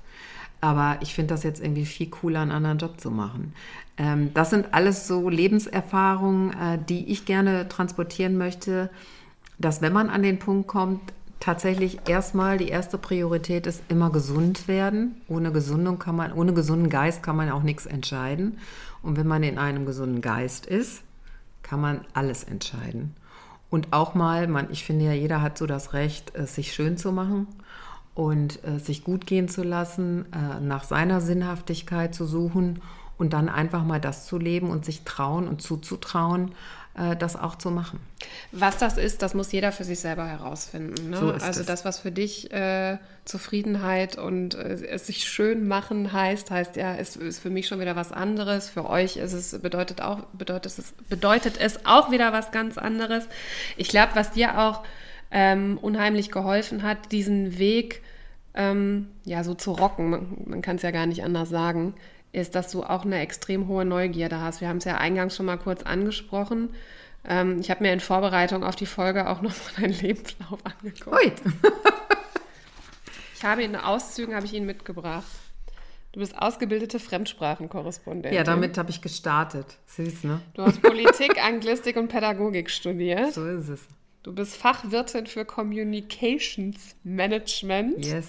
[0.62, 3.52] Aber ich finde das jetzt irgendwie viel cooler, einen anderen Job zu machen.
[3.98, 8.88] Ähm, das sind alles so Lebenserfahrungen, äh, die ich gerne transportieren möchte,
[9.58, 11.00] dass wenn man an den Punkt kommt,
[11.40, 15.20] tatsächlich erstmal die erste Priorität ist immer gesund werden.
[15.26, 18.58] Ohne Gesundung kann man, ohne gesunden Geist kann man auch nichts entscheiden.
[19.02, 21.02] Und wenn man in einem gesunden Geist ist,
[21.64, 23.16] kann man alles entscheiden.
[23.68, 26.96] Und auch mal, man, ich finde ja, jeder hat so das Recht, es sich schön
[26.96, 27.48] zu machen
[28.14, 32.80] und äh, sich gut gehen zu lassen, äh, nach seiner Sinnhaftigkeit zu suchen
[33.18, 36.52] und dann einfach mal das zu leben und sich trauen und zuzutrauen,
[36.94, 38.00] äh, das auch zu machen.
[38.50, 41.10] Was das ist, das muss jeder für sich selber herausfinden.
[41.10, 41.16] Ne?
[41.16, 46.50] So also das, was für dich äh, Zufriedenheit und äh, es sich schön machen heißt,
[46.50, 48.68] heißt ja, ist, ist für mich schon wieder was anderes.
[48.68, 53.26] Für euch ist es, bedeutet auch, bedeutet es, bedeutet es auch wieder was ganz anderes.
[53.78, 54.82] Ich glaube, was dir auch
[55.32, 58.02] ähm, unheimlich geholfen hat, diesen Weg
[58.54, 61.94] ähm, ja so zu rocken, man, man kann es ja gar nicht anders sagen,
[62.32, 64.60] ist, dass du auch eine extrem hohe Neugierde hast.
[64.60, 66.70] Wir haben es ja eingangs schon mal kurz angesprochen.
[67.26, 71.16] Ähm, ich habe mir in Vorbereitung auf die Folge auch noch mal deinen Lebenslauf angeguckt.
[71.16, 71.32] Ui.
[73.34, 75.24] ich habe in Auszügen habe ich ihn mitgebracht.
[76.12, 78.36] Du bist ausgebildete Fremdsprachenkorrespondentin.
[78.36, 79.78] Ja, damit habe ich gestartet.
[79.86, 80.42] Süß, ne?
[80.52, 83.32] Du hast Politik, Anglistik und Pädagogik studiert.
[83.32, 83.88] So ist es.
[84.22, 88.06] Du bist Fachwirtin für Communications Management.
[88.06, 88.26] Yes.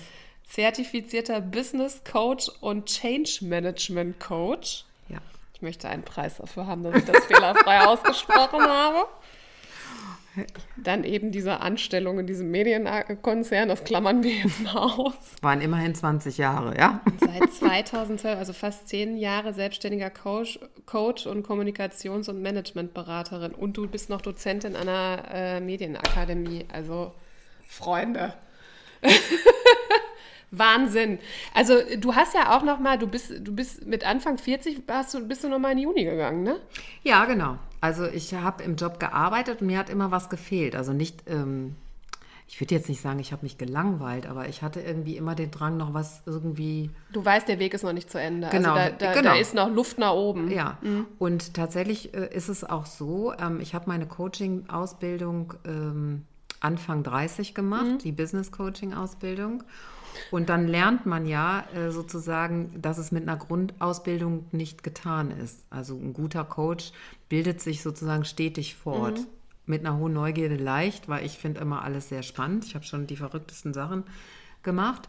[0.47, 4.85] Zertifizierter Business Coach und Change Management Coach.
[5.09, 5.19] Ja.
[5.53, 9.07] Ich möchte einen Preis dafür haben, dass ich das fehlerfrei ausgesprochen habe.
[10.77, 15.13] Dann eben diese Anstellung in diesem Medienkonzern, das klammern wir jetzt mal aus.
[15.41, 17.01] Waren immerhin 20 Jahre, ja?
[17.19, 23.53] Seit 2012, also fast zehn Jahre selbstständiger Coach, Coach und Kommunikations- und Managementberaterin.
[23.53, 26.65] Und du bist noch Dozentin einer äh, Medienakademie.
[26.71, 27.13] Also
[27.67, 28.33] Freunde.
[30.57, 31.19] Wahnsinn.
[31.53, 35.13] Also du hast ja auch noch mal, du bist, du bist mit Anfang 40, hast
[35.13, 36.57] du, bist du noch mal in die Uni gegangen, ne?
[37.03, 37.57] Ja, genau.
[37.81, 40.75] Also ich habe im Job gearbeitet und mir hat immer was gefehlt.
[40.75, 41.75] Also nicht, ähm,
[42.47, 45.49] ich würde jetzt nicht sagen, ich habe mich gelangweilt, aber ich hatte irgendwie immer den
[45.49, 46.91] Drang, noch was irgendwie.
[47.11, 48.49] Du weißt, der Weg ist noch nicht zu Ende.
[48.51, 49.31] Genau, also da, da, genau.
[49.31, 50.51] da ist noch Luft nach oben.
[50.51, 50.77] Ja,
[51.19, 56.25] und tatsächlich äh, ist es auch so, ähm, ich habe meine Coaching-Ausbildung ähm,
[56.63, 59.63] Anfang 30 gemacht, die Business-Coaching-Ausbildung.
[60.31, 65.65] Und dann lernt man ja äh, sozusagen, dass es mit einer Grundausbildung nicht getan ist.
[65.69, 66.91] Also ein guter Coach
[67.29, 69.19] bildet sich sozusagen stetig fort.
[69.65, 72.65] Mit einer hohen Neugierde leicht, weil ich finde immer alles sehr spannend.
[72.65, 74.03] Ich habe schon die verrücktesten Sachen
[74.61, 75.07] gemacht.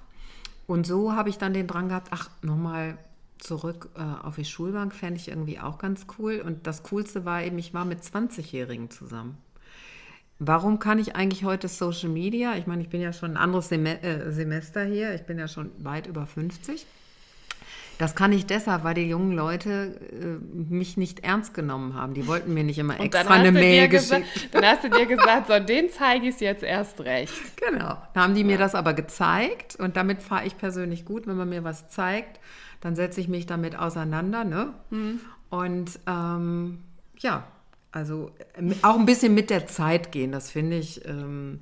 [0.66, 2.96] Und so habe ich dann den Drang gehabt, ach, nochmal
[3.38, 6.42] zurück äh, auf die Schulbank, fände ich irgendwie auch ganz cool.
[6.44, 9.36] Und das Coolste war eben, ich war mit 20-Jährigen zusammen.
[10.46, 12.54] Warum kann ich eigentlich heute Social Media?
[12.56, 15.48] Ich meine, ich bin ja schon ein anderes Sem äh, Semester hier, ich bin ja
[15.48, 16.86] schon weit über 50.
[17.96, 22.12] Das kann ich deshalb, weil die jungen Leute äh, mich nicht ernst genommen haben.
[22.12, 24.48] Die wollten mir nicht immer dann extra eine Mail geschickt.
[24.52, 27.32] dann hast du dir gesagt, so, den zeige ich es jetzt erst recht.
[27.64, 27.96] Genau.
[28.12, 31.26] Da haben die mir das aber gezeigt und damit fahre ich persönlich gut.
[31.26, 32.38] Wenn man mir was zeigt,
[32.82, 34.44] dann setze ich mich damit auseinander.
[34.44, 34.74] Ne?
[35.48, 36.80] Und ähm,
[37.18, 37.44] ja,
[37.94, 41.60] also ähm, auch ein bisschen mit der Zeit gehen, das finde ich, ähm,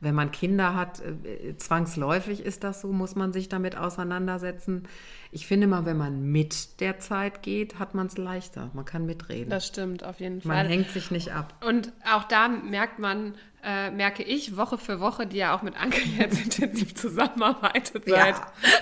[0.00, 4.88] wenn man Kinder hat, äh, zwangsläufig ist das so, muss man sich damit auseinandersetzen.
[5.30, 8.70] Ich finde mal, wenn man mit der Zeit geht, hat man es leichter.
[8.72, 9.50] Man kann mitreden.
[9.50, 10.68] Das stimmt, auf jeden man Fall.
[10.68, 11.54] hängt sich nicht ab.
[11.66, 15.76] Und auch da merkt man, äh, merke ich Woche für Woche, die ja auch mit
[15.78, 18.34] Anke jetzt intensiv zusammenarbeitet Ja.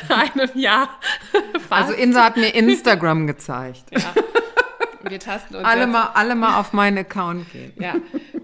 [0.09, 0.89] seit einem Jahr.
[1.69, 1.91] Fast.
[1.91, 3.85] Also Insa hat mir Instagram gezeigt.
[3.91, 4.15] ja.
[5.09, 7.73] Wir tasten uns Alle jetzt, mal, alle mal auf meinen Account gehen.
[7.79, 7.95] ja,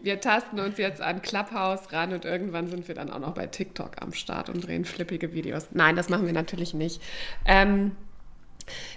[0.03, 3.47] wir tasten uns jetzt an Clubhouse ran und irgendwann sind wir dann auch noch bei
[3.47, 5.69] TikTok am Start und drehen flippige Videos.
[5.73, 7.03] Nein, das machen wir natürlich nicht.
[7.45, 7.93] Ähm,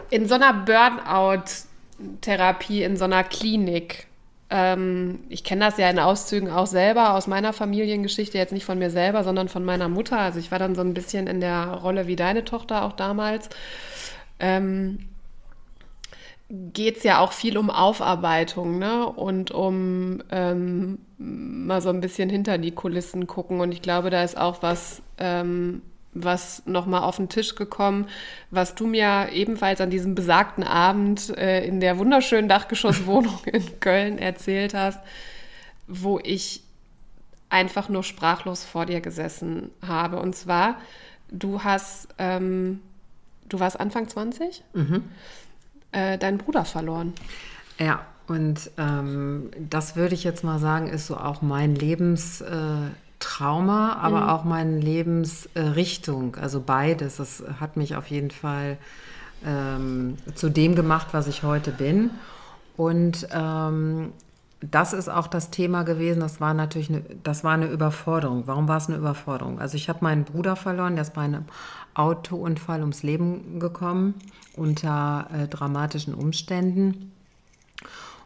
[0.10, 4.08] in so einer Burnout-Therapie, in so einer Klinik,
[4.50, 8.78] ähm, ich kenne das ja in Auszügen auch selber aus meiner Familiengeschichte, jetzt nicht von
[8.78, 10.19] mir selber, sondern von meiner Mutter.
[10.19, 13.47] Also ich war dann so ein bisschen in der Rolle wie deine Tochter auch damals.
[14.39, 15.08] Ähm,
[16.52, 19.08] geht es ja auch viel um Aufarbeitung ne?
[19.08, 23.62] und um ähm, mal so ein bisschen hinter die Kulissen gucken.
[23.62, 25.82] Und ich glaube, da ist auch was, ähm,
[26.14, 28.08] was nochmal auf den Tisch gekommen,
[28.50, 34.18] was du mir ebenfalls an diesem besagten Abend äh, in der wunderschönen Dachgeschosswohnung in Köln
[34.18, 35.00] erzählt hast,
[35.88, 36.64] wo ich
[37.50, 40.20] einfach nur sprachlos vor dir gesessen habe.
[40.20, 40.78] Und zwar,
[41.30, 42.82] du hast, ähm,
[43.48, 44.64] du warst Anfang 20?
[45.91, 47.13] Äh, deinen Bruder verloren.
[47.77, 52.91] Ja, und ähm, das würde ich jetzt mal sagen, ist so auch mein Lebenstrauma,
[53.91, 56.38] äh, aber auch meine Lebensrichtung.
[56.38, 57.17] also beides.
[57.17, 58.77] Das hat mich auf jeden Fall
[59.45, 62.12] ähm, zu dem gemacht, was ich heute bin.
[62.77, 64.13] Und ähm,
[64.62, 66.19] das ist auch das Thema gewesen.
[66.19, 68.43] Das war natürlich eine, das war eine Überforderung.
[68.45, 69.60] Warum war es eine Überforderung?
[69.60, 71.45] Also ich habe meinen Bruder verloren, der ist bei einem
[71.93, 74.15] Autounfall ums Leben gekommen
[74.56, 77.12] unter äh, dramatischen Umständen.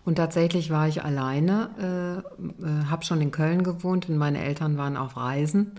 [0.06, 4.78] Und tatsächlich war ich alleine, äh, äh, habe schon in Köln gewohnt und meine Eltern
[4.78, 5.72] waren auf Reisen.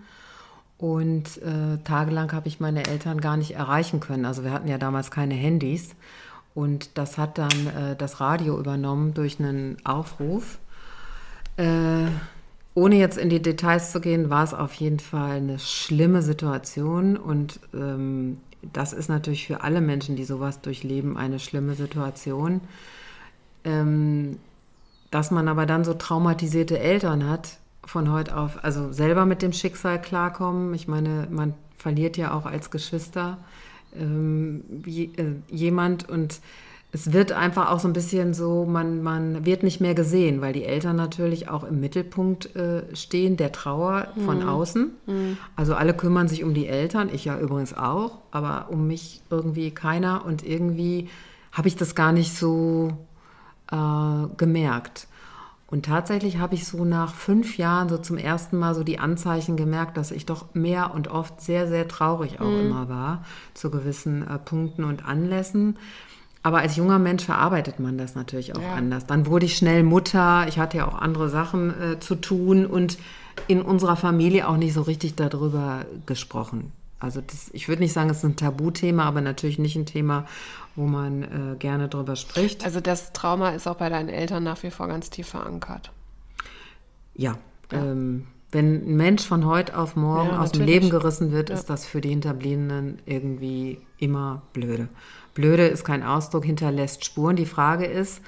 [0.79, 4.25] Und äh, tagelang habe ich meine Eltern gar nicht erreichen können.
[4.25, 5.94] Also wir hatten ja damals keine Handys.
[6.55, 10.59] Und das hat dann äh, das Radio übernommen durch einen Aufruf.
[12.77, 17.17] Ohne jetzt in die Details zu gehen, war es auf jeden Fall eine schlimme Situation.
[17.17, 18.37] Und ähm,
[18.75, 22.61] das ist natürlich für alle Menschen, die sowas durchleben, eine schlimme Situation.
[23.65, 24.37] Ähm,
[25.11, 29.55] dass man aber dann so traumatisierte Eltern hat, von heute auf, also selber mit dem
[29.55, 30.75] Schicksal klarkommen.
[30.75, 33.39] Ich meine, man verliert ja auch als Geschwister
[33.99, 36.41] ähm, je, äh, jemand und
[36.92, 40.53] es wird einfach auch so ein bisschen so, man, man wird nicht mehr gesehen, weil
[40.53, 44.92] die Eltern natürlich auch im Mittelpunkt äh, stehen, der Trauer von außen.
[45.57, 49.72] Also alle kümmern sich um die Eltern, ich ja übrigens auch, aber um mich irgendwie
[49.72, 51.09] keiner und irgendwie
[51.53, 52.96] habe ich das gar nicht so
[53.70, 55.09] äh, gemerkt.
[55.68, 59.57] Und tatsächlich habe ich so nach fünf Jahren so zum ersten Mal so die Anzeichen
[59.57, 64.27] gemerkt, dass ich doch mehr und oft sehr, sehr traurig auch immer war zu gewissen
[64.27, 65.77] äh, Punkten und Anlässen.
[66.47, 68.75] Aber als junger Mensch verarbeitet man das natürlich auch Ja.
[68.75, 69.05] anders.
[69.05, 72.99] Dann wurde ich schnell Mutter, ich hatte ja auch andere Sachen äh, zu tun und
[73.49, 76.71] in unserer Familie auch nicht so richtig darüber gesprochen.
[77.01, 80.25] Also das, ich würde nicht sagen, es ist ein Tabuthema, aber natürlich nicht ein Thema,
[80.77, 82.65] wo man äh, gerne drüber spricht.
[82.65, 85.91] Also das Trauma ist auch bei deinen Eltern nach wie vor ganz tief verankert.
[87.17, 87.39] Ja,
[87.73, 90.83] Ähm, wenn ein Mensch von heute auf morgen Ja, aus dem natürlich.
[90.83, 94.87] Leben gerissen wird, ist das für die Hinterbliebenen irgendwie immer blöde.
[95.37, 97.37] Blöde ist kein Ausdruck, hinterlässt Spuren.
[97.37, 98.22] Die Frage ist,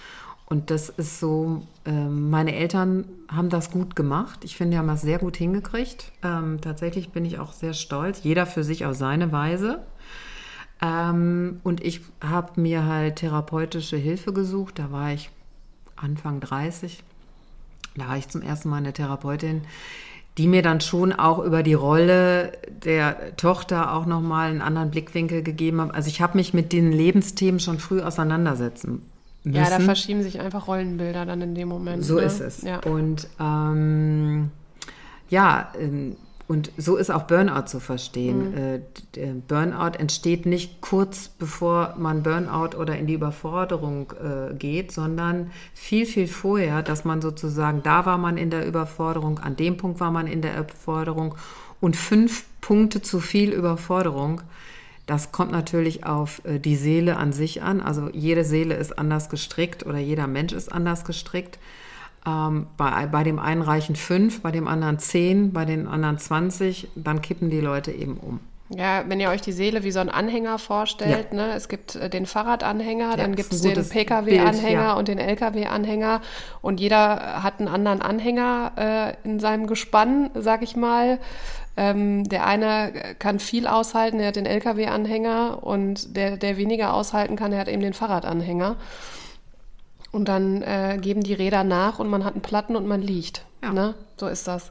[0.50, 4.44] Und das ist so, ähm, meine Eltern haben das gut gemacht.
[4.44, 6.10] Ich finde, die haben das sehr gut hingekriegt.
[6.22, 8.22] Ähm, tatsächlich bin ich auch sehr stolz.
[8.22, 9.82] Jeder für sich auf seine Weise.
[10.80, 14.78] Ähm, und ich habe mir halt therapeutische Hilfe gesucht.
[14.78, 15.30] Da war ich
[15.96, 17.02] Anfang 30.
[17.96, 19.62] Da war ich zum ersten Mal eine Therapeutin,
[20.38, 22.52] die mir dann schon auch über die Rolle
[22.84, 25.94] der Tochter auch nochmal einen anderen Blickwinkel gegeben hat.
[25.94, 29.02] Also ich habe mich mit den Lebensthemen schon früh auseinandersetzen
[29.42, 29.56] müssen.
[29.56, 32.04] Ja, da verschieben sich einfach Rollenbilder dann in dem Moment.
[32.04, 32.22] So ne?
[32.22, 32.62] ist es.
[32.62, 32.78] Ja.
[32.80, 34.50] Und ähm,
[35.28, 36.16] ja, ähm,
[36.48, 38.54] und so ist auch Burnout zu verstehen.
[38.56, 38.80] Äh,
[39.14, 45.50] d- Burnout entsteht nicht kurz bevor man Burnout oder in die Überforderung äh, geht, sondern
[45.74, 50.00] viel, viel vorher, dass man sozusagen, da war man in der Überforderung, an dem Punkt
[50.00, 51.34] war man in der Überforderung
[51.80, 54.40] und fünf Punkte zu viel Überforderung.
[55.06, 57.80] Das kommt natürlich auf äh, die Seele an sich an.
[57.82, 61.58] Also jede Seele ist anders gestrickt oder jeder Mensch ist anders gestrickt.
[62.28, 66.88] Ähm, bei, bei dem einen reichen fünf, bei dem anderen zehn, bei den anderen 20,
[66.94, 68.40] dann kippen die Leute eben um.
[68.70, 71.54] Ja, wenn ihr euch die Seele wie so einen Anhänger vorstellt, ne?
[71.54, 74.92] es gibt äh, den Fahrradanhänger, dann ist gibt es den Pkw-Anhänger ja.
[74.92, 76.20] und den Lkw-Anhänger
[76.60, 78.72] und jeder hat einen anderen Anhänger
[79.24, 81.18] äh, in seinem Gespann, sag ich mal.
[81.78, 87.36] Ähm, der eine kann viel aushalten, der hat den Lkw-Anhänger und der, der weniger aushalten
[87.36, 88.76] kann, der hat eben den Fahrradanhänger.
[90.10, 93.44] Und dann äh, geben die Räder nach und man hat einen Platten und man liegt.
[93.62, 93.72] Ja.
[93.72, 93.94] Ne?
[94.16, 94.70] So ist das.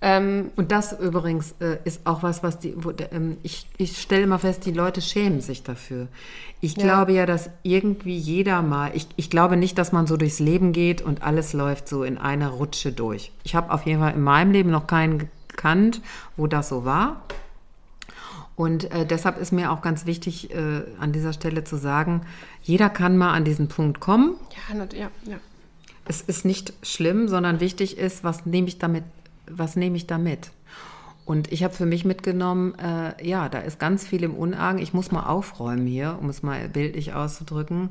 [0.00, 4.22] Ähm, Und das übrigens äh, ist auch was, was die, wo, ähm, ich, ich stelle
[4.22, 6.06] immer fest, die Leute schämen sich dafür.
[6.60, 6.84] Ich Ja.
[6.84, 10.72] glaube ja, dass irgendwie jeder mal, ich, ich glaube nicht, dass man so durchs Leben
[10.72, 13.32] geht und alles läuft so in einer Rutsche durch.
[13.42, 16.00] Ich habe auf jeden Fall in meinem Leben noch keinen gekannt,
[16.36, 17.22] wo das so war.
[18.58, 22.22] Und äh, deshalb ist mir auch ganz wichtig, äh, an dieser Stelle zu sagen,
[22.60, 24.34] jeder kann mal an diesen Punkt kommen.
[24.68, 25.36] ja, nat- ja, ja.
[26.06, 29.04] Es ist nicht schlimm, sondern wichtig ist, was nehme ich damit,
[29.48, 30.50] was nehme ich damit?
[31.24, 34.82] Und ich habe für mich mitgenommen, äh, ja, da ist ganz viel im Unargen.
[34.82, 37.90] Ich muss mal aufräumen hier, um es mal bildlich auszudrücken.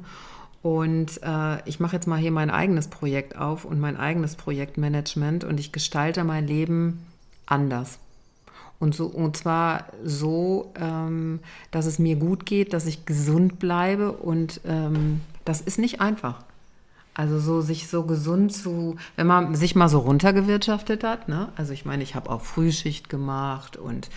[0.64, 5.46] Und äh, ich mache jetzt mal hier mein eigenes Projekt auf und mein eigenes Projektmanagement
[5.46, 7.06] und ich gestalte mein Leben
[7.46, 8.00] anders.
[8.80, 11.40] Und, so, und zwar so, ähm,
[11.72, 14.12] dass es mir gut geht, dass ich gesund bleibe.
[14.12, 16.44] Und ähm, das ist nicht einfach.
[17.18, 21.50] Also so sich so gesund zu, wenn man sich mal so runtergewirtschaftet hat, ne?
[21.56, 24.12] Also ich meine, ich habe auch Frühschicht gemacht und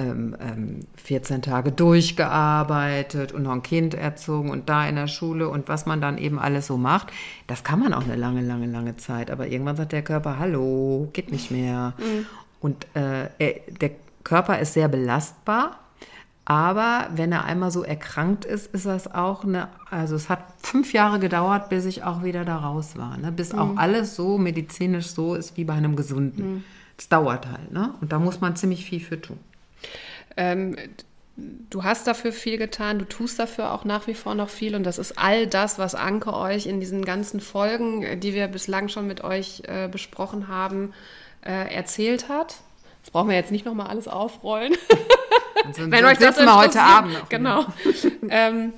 [0.00, 5.48] ähm, ähm, 14 Tage durchgearbeitet und noch ein Kind erzogen und da in der Schule
[5.48, 7.12] und was man dann eben alles so macht,
[7.46, 9.30] das kann man auch eine lange, lange, lange Zeit.
[9.30, 11.94] Aber irgendwann sagt der Körper, hallo, geht nicht mehr.
[12.60, 13.90] Und äh, er, der
[14.24, 15.78] Körper ist sehr belastbar.
[16.44, 20.92] Aber wenn er einmal so erkrankt ist, ist das auch eine, also es hat fünf
[20.92, 23.30] Jahre gedauert, bis ich auch wieder da raus war, ne?
[23.30, 26.64] bis auch alles so medizinisch so ist wie bei einem Gesunden.
[26.98, 27.94] Es dauert halt, ne?
[28.00, 29.38] Und da muss man ziemlich viel für tun.
[30.36, 30.76] Ähm,
[31.36, 34.84] du hast dafür viel getan, du tust dafür auch nach wie vor noch viel und
[34.84, 38.88] das ist all das, was Anke euch in diesen ganzen Folgen, äh, die wir bislang
[38.88, 40.92] schon mit euch äh, besprochen haben,
[41.42, 42.56] äh, erzählt hat.
[43.02, 44.74] Das brauchen wir jetzt nicht nochmal alles aufrollen.
[45.74, 46.80] Sonst, Wenn euch das wir heute.
[46.80, 47.28] Abend noch.
[47.28, 47.66] Genau.
[48.30, 48.72] ähm,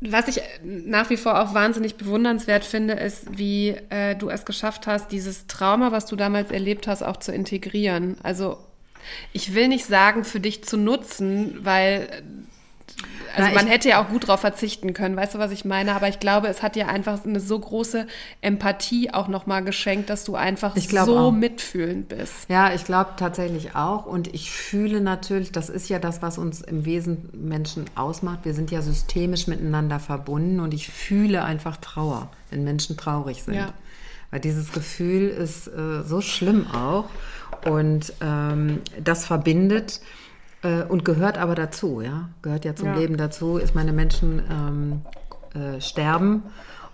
[0.00, 4.86] was ich nach wie vor auch wahnsinnig bewundernswert finde, ist, wie äh, du es geschafft
[4.86, 8.16] hast, dieses Trauma, was du damals erlebt hast, auch zu integrieren.
[8.22, 8.58] Also
[9.32, 12.08] ich will nicht sagen, für dich zu nutzen, weil
[13.36, 15.94] also Na, man hätte ja auch gut darauf verzichten können, weißt du, was ich meine?
[15.94, 18.06] Aber ich glaube, es hat dir einfach eine so große
[18.40, 21.32] Empathie auch nochmal geschenkt, dass du einfach so auch.
[21.32, 22.48] mitfühlend bist.
[22.48, 24.06] Ja, ich glaube tatsächlich auch.
[24.06, 28.40] Und ich fühle natürlich, das ist ja das, was uns im Wesen Menschen ausmacht.
[28.44, 33.54] Wir sind ja systemisch miteinander verbunden und ich fühle einfach Trauer, wenn Menschen traurig sind.
[33.54, 33.72] Ja.
[34.30, 37.04] Weil dieses Gefühl ist äh, so schlimm auch.
[37.64, 40.00] Und ähm, das verbindet
[40.64, 42.28] äh, und gehört aber dazu, ja.
[42.42, 42.96] Gehört ja zum Ja.
[42.96, 45.02] Leben dazu, ist meine Menschen ähm,
[45.54, 46.42] äh, sterben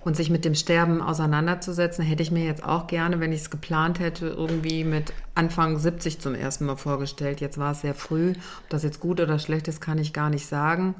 [0.02, 3.50] und sich mit dem Sterben auseinanderzusetzen, hätte ich mir jetzt auch gerne, wenn ich es
[3.50, 7.40] geplant hätte, irgendwie mit Anfang 70 zum ersten Mal vorgestellt.
[7.40, 8.32] Jetzt war es sehr früh.
[8.32, 10.94] Ob das jetzt gut oder schlecht ist, kann ich gar nicht sagen.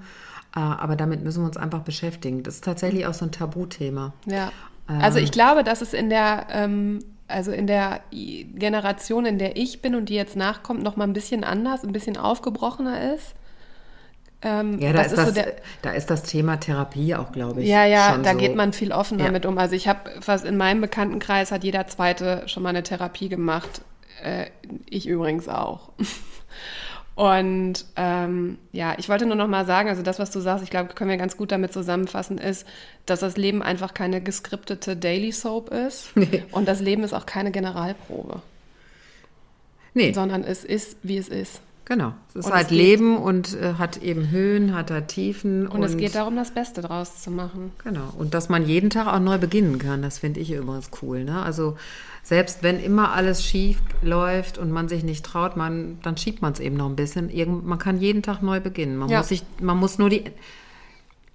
[0.55, 2.43] Äh, aber damit müssen wir uns einfach beschäftigen.
[2.43, 4.13] Das ist tatsächlich auch so ein Tabuthema.
[4.27, 4.53] Ja.
[4.87, 6.99] Also ich glaube, dass es in der, ähm,
[7.31, 11.13] also in der Generation, in der ich bin und die jetzt nachkommt, noch mal ein
[11.13, 13.35] bisschen anders, ein bisschen aufgebrochener ist.
[14.43, 17.69] Ähm, Ja, da ist, das, so der, da ist das Thema Therapie auch, glaube ich.
[17.69, 18.39] ja, ja, da so.
[18.39, 19.31] geht man viel offener Ja.
[19.33, 19.59] mit um.
[19.59, 23.83] Also ich habe fast in meinem Bekanntenkreis hat jeder Zweite schon mal eine Therapie gemacht.
[24.23, 24.47] Äh,
[24.89, 25.91] ich übrigens auch.
[27.21, 30.71] Und ähm, ja, ich wollte nur noch mal sagen, also das, was du sagst, ich
[30.71, 32.67] glaube, können wir ganz gut damit zusammenfassen, ist,
[33.05, 36.45] dass das Leben einfach keine geskriptete Daily Soap ist nee.
[36.51, 38.41] und das Leben ist auch keine Generalprobe.
[39.93, 40.15] Nee.
[40.15, 41.61] Sondern es ist, wie es ist.
[41.85, 42.15] Genau.
[42.31, 45.67] Es ist und halt es Leben und äh, hat eben Höhen, hat da Tiefen.
[45.67, 47.73] Und, und, es geht darum, das Beste draus zu machen.
[47.85, 48.15] Genau.
[48.17, 51.25] Und dass man jeden Tag auch neu beginnen kann, das finde ich übrigens cool.
[51.25, 51.43] Ne?
[51.43, 51.77] Also
[52.23, 56.53] selbst wenn immer alles schief läuft und man sich nicht traut, man, dann schiebt man
[56.53, 57.31] es eben noch ein bisschen.
[57.31, 58.97] Irgend, man kann jeden Tag neu beginnen.
[58.97, 59.19] Man, ja.
[59.19, 60.25] muss sich, man muss nur die.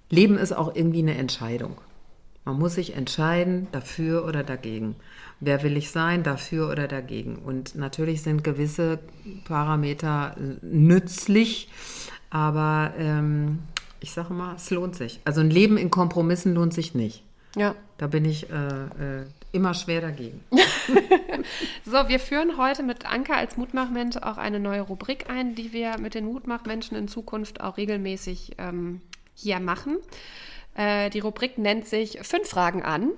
[0.08, 1.76] Leben ist auch irgendwie eine Entscheidung.
[2.44, 4.94] Man muss sich entscheiden, dafür oder dagegen.
[5.40, 7.36] Wer will ich sein, dafür oder dagegen?
[7.36, 9.00] Und natürlich sind gewisse
[9.46, 11.68] Parameter nützlich,
[12.30, 13.58] aber ähm,
[13.98, 15.20] ich sage mal, es lohnt sich.
[15.24, 17.24] Also ein Leben in Kompromissen lohnt sich nicht.
[17.56, 17.74] Ja.
[17.98, 19.24] Da bin ich äh, äh,
[19.56, 20.44] immer schwer dagegen.
[21.84, 25.98] so, wir führen heute mit Anke als Mutmachmensch auch eine neue Rubrik ein, die wir
[25.98, 29.00] mit den Mutmachmenschen in Zukunft auch regelmäßig ähm,
[29.34, 29.96] hier machen.
[30.74, 33.10] Äh, die Rubrik nennt sich Fünf Fragen an.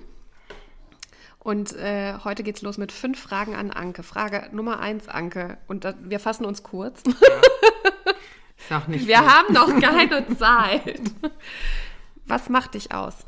[1.39, 4.03] Und äh, heute geht's los mit fünf Fragen an Anke.
[4.03, 5.57] Frage Nummer eins, Anke.
[5.67, 7.03] Und da, wir fassen uns kurz.
[7.05, 7.13] Ja.
[8.69, 9.27] Sag nicht wir viel.
[9.27, 11.01] haben noch keine Zeit.
[12.25, 13.25] Was macht dich aus?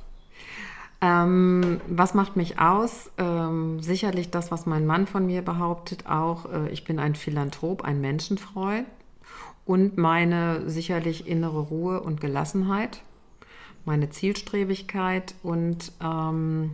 [1.02, 3.10] Ähm, was macht mich aus?
[3.18, 6.52] Ähm, sicherlich das, was mein Mann von mir behauptet, auch.
[6.52, 8.86] Äh, ich bin ein Philanthrop, ein Menschenfreund
[9.66, 13.02] und meine sicherlich innere Ruhe und Gelassenheit,
[13.86, 16.72] meine Zielstrebigkeit und ähm,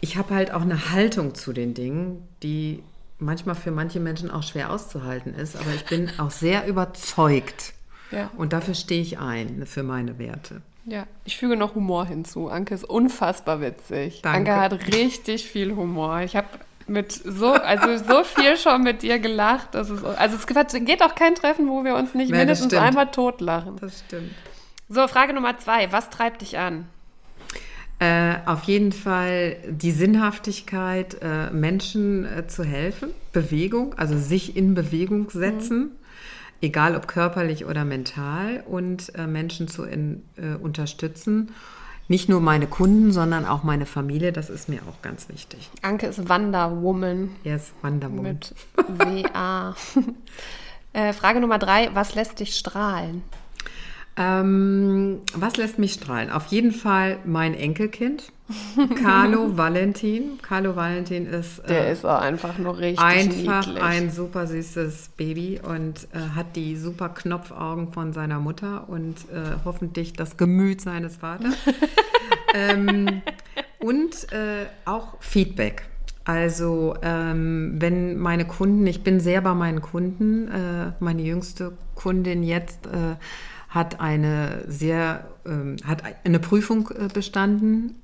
[0.00, 2.82] ich habe halt auch eine Haltung zu den Dingen, die
[3.18, 7.72] manchmal für manche Menschen auch schwer auszuhalten ist, aber ich bin auch sehr überzeugt.
[8.10, 8.30] Ja.
[8.36, 10.62] Und dafür stehe ich ein, für meine Werte.
[10.86, 12.48] Ja, ich füge noch Humor hinzu.
[12.48, 14.22] Anke ist unfassbar witzig.
[14.22, 14.52] Danke.
[14.52, 16.20] Anke hat richtig viel Humor.
[16.20, 16.46] Ich habe
[16.86, 19.74] mit so, also so viel schon mit dir gelacht.
[19.74, 20.46] Das ist, also es
[20.84, 23.76] geht auch kein Treffen, wo wir uns nicht ja, mindestens einmal totlachen.
[23.80, 24.30] Das stimmt.
[24.88, 25.90] So, Frage Nummer zwei.
[25.90, 26.86] Was treibt dich an?
[27.98, 34.74] Äh, auf jeden Fall die Sinnhaftigkeit, äh, Menschen äh, zu helfen, Bewegung, also sich in
[34.74, 35.90] Bewegung setzen, mhm.
[36.60, 41.52] Egal ob körperlich oder mental, und äh, Menschen zu in, äh, unterstützen.
[42.08, 45.70] Nicht nur meine Kunden, sondern auch meine Familie, das ist mir auch ganz wichtig.
[45.82, 47.30] Anke ist Wanderwoman.
[47.42, 48.22] Yes, Wanderwoman.
[48.22, 48.54] Mit
[48.86, 49.74] WA.
[50.92, 53.22] Äh, Frage Nummer drei, was lässt dich strahlen?
[54.16, 56.30] Ähm, was lässt mich strahlen?
[56.30, 58.32] Auf jeden Fall mein Enkelkind,
[59.02, 60.38] Carlo Valentin.
[60.40, 61.62] Carlo Valentin ist.
[61.68, 63.82] Der äh, ist auch einfach nur richtig Einfach niedlich.
[63.82, 69.56] ein super süßes Baby und äh, hat die super Knopfaugen von seiner Mutter und äh,
[69.64, 71.54] hoffentlich das Gemüt seines Vaters.
[72.54, 73.22] ähm,
[73.80, 75.88] und äh, auch Feedback.
[76.24, 82.42] Also ähm, wenn meine Kunden, ich bin sehr bei meinen Kunden, äh, meine jüngste Kundin
[82.42, 83.14] jetzt äh,
[83.68, 87.94] hat eine sehr, ähm, hat eine Prüfung äh, bestanden,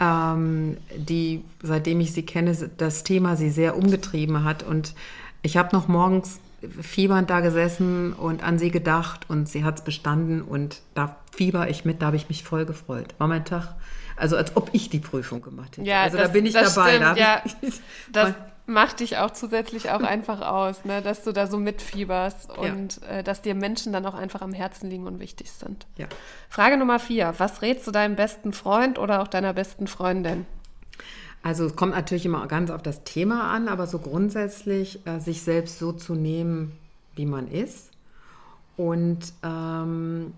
[0.00, 4.62] ähm, die, seitdem ich sie kenne, das Thema sie sehr umgetrieben hat.
[4.62, 4.94] Und
[5.42, 6.40] ich habe noch morgens
[6.80, 11.68] fiebernd da gesessen und an sie gedacht und sie hat es bestanden und da fieber
[11.68, 13.14] ich mit, da habe ich mich voll gefreut.
[13.18, 13.76] War mein Tag,
[14.16, 15.88] also als ob ich die Prüfung gemacht hätte.
[15.88, 16.96] Ja, also das, da bin ich dabei.
[16.96, 17.42] Stimmt, da ja,
[18.12, 18.34] das,
[18.68, 21.00] macht dich auch zusätzlich auch einfach aus, ne?
[21.00, 23.18] dass du da so mitfieberst und ja.
[23.18, 25.86] äh, dass dir Menschen dann auch einfach am Herzen liegen und wichtig sind.
[25.96, 26.06] Ja.
[26.50, 27.34] Frage Nummer vier.
[27.38, 30.46] Was rätst du deinem besten Freund oder auch deiner besten Freundin?
[31.42, 35.42] Also es kommt natürlich immer ganz auf das Thema an, aber so grundsätzlich äh, sich
[35.42, 36.76] selbst so zu nehmen,
[37.14, 37.90] wie man ist.
[38.76, 40.34] Und ähm,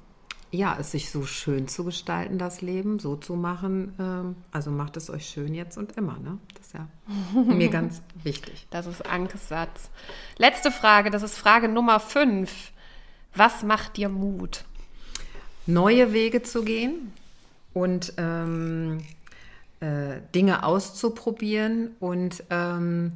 [0.52, 3.94] ja, es sich so schön zu gestalten, das Leben, so zu machen.
[3.98, 6.18] Ähm, also macht es euch schön jetzt und immer.
[6.18, 6.38] Ne?
[6.54, 6.88] Das ist ja
[7.54, 8.66] mir ganz wichtig.
[8.70, 9.90] Das ist Ankes Satz.
[10.38, 12.72] Letzte Frage, das ist Frage Nummer 5.
[13.34, 14.64] Was macht dir Mut?
[15.66, 17.12] Neue Wege zu gehen
[17.72, 18.98] und ähm,
[19.78, 23.12] äh, Dinge auszuprobieren und ähm,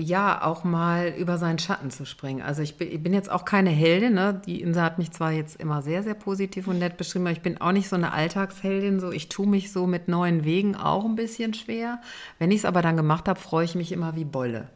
[0.00, 2.40] ja, auch mal über seinen Schatten zu springen.
[2.40, 4.14] Also ich bin, jetzt auch keine Heldin.
[4.14, 4.40] Ne?
[4.46, 7.42] Die Insa hat mich zwar jetzt immer sehr, sehr positiv und nett beschrieben, aber ich
[7.42, 9.00] bin auch nicht so eine Alltagsheldin.
[9.00, 12.00] So, ich tue mich so mit neuen Wegen auch ein bisschen schwer.
[12.38, 14.68] Wenn ich es aber dann gemacht habe, freue ich mich immer wie Bolle.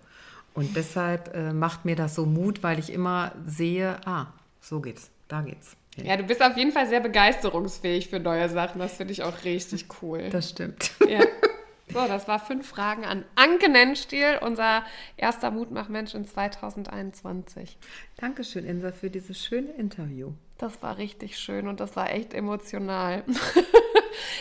[0.54, 4.26] Und deshalb äh, macht mir das so Mut, weil ich immer sehe, ah,
[4.60, 5.76] so geht's, da geht's.
[6.02, 8.80] Ja, du bist auf jeden Fall sehr begeisterungsfähig für neue Sachen.
[8.80, 10.30] Das finde ich auch richtig cool.
[10.30, 10.90] Das stimmt.
[11.08, 11.20] Ja.
[11.92, 14.82] So, das war fünf Fragen an Anke Nennstiel, unser
[15.16, 17.76] erster Mutmachmensch in 2021.
[18.16, 20.32] Dankeschön, Insa, für dieses schöne Interview.
[20.56, 23.24] Das war richtig schön und das war echt emotional.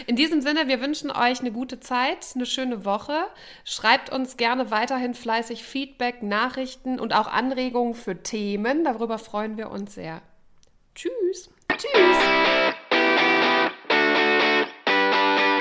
[0.07, 3.25] In diesem Sinne, wir wünschen euch eine gute Zeit, eine schöne Woche.
[3.65, 8.83] Schreibt uns gerne weiterhin fleißig Feedback, Nachrichten und auch Anregungen für Themen.
[8.83, 10.21] Darüber freuen wir uns sehr.
[10.95, 11.49] Tschüss.
[11.77, 12.17] Tschüss.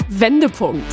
[0.08, 0.92] Wendepunkt.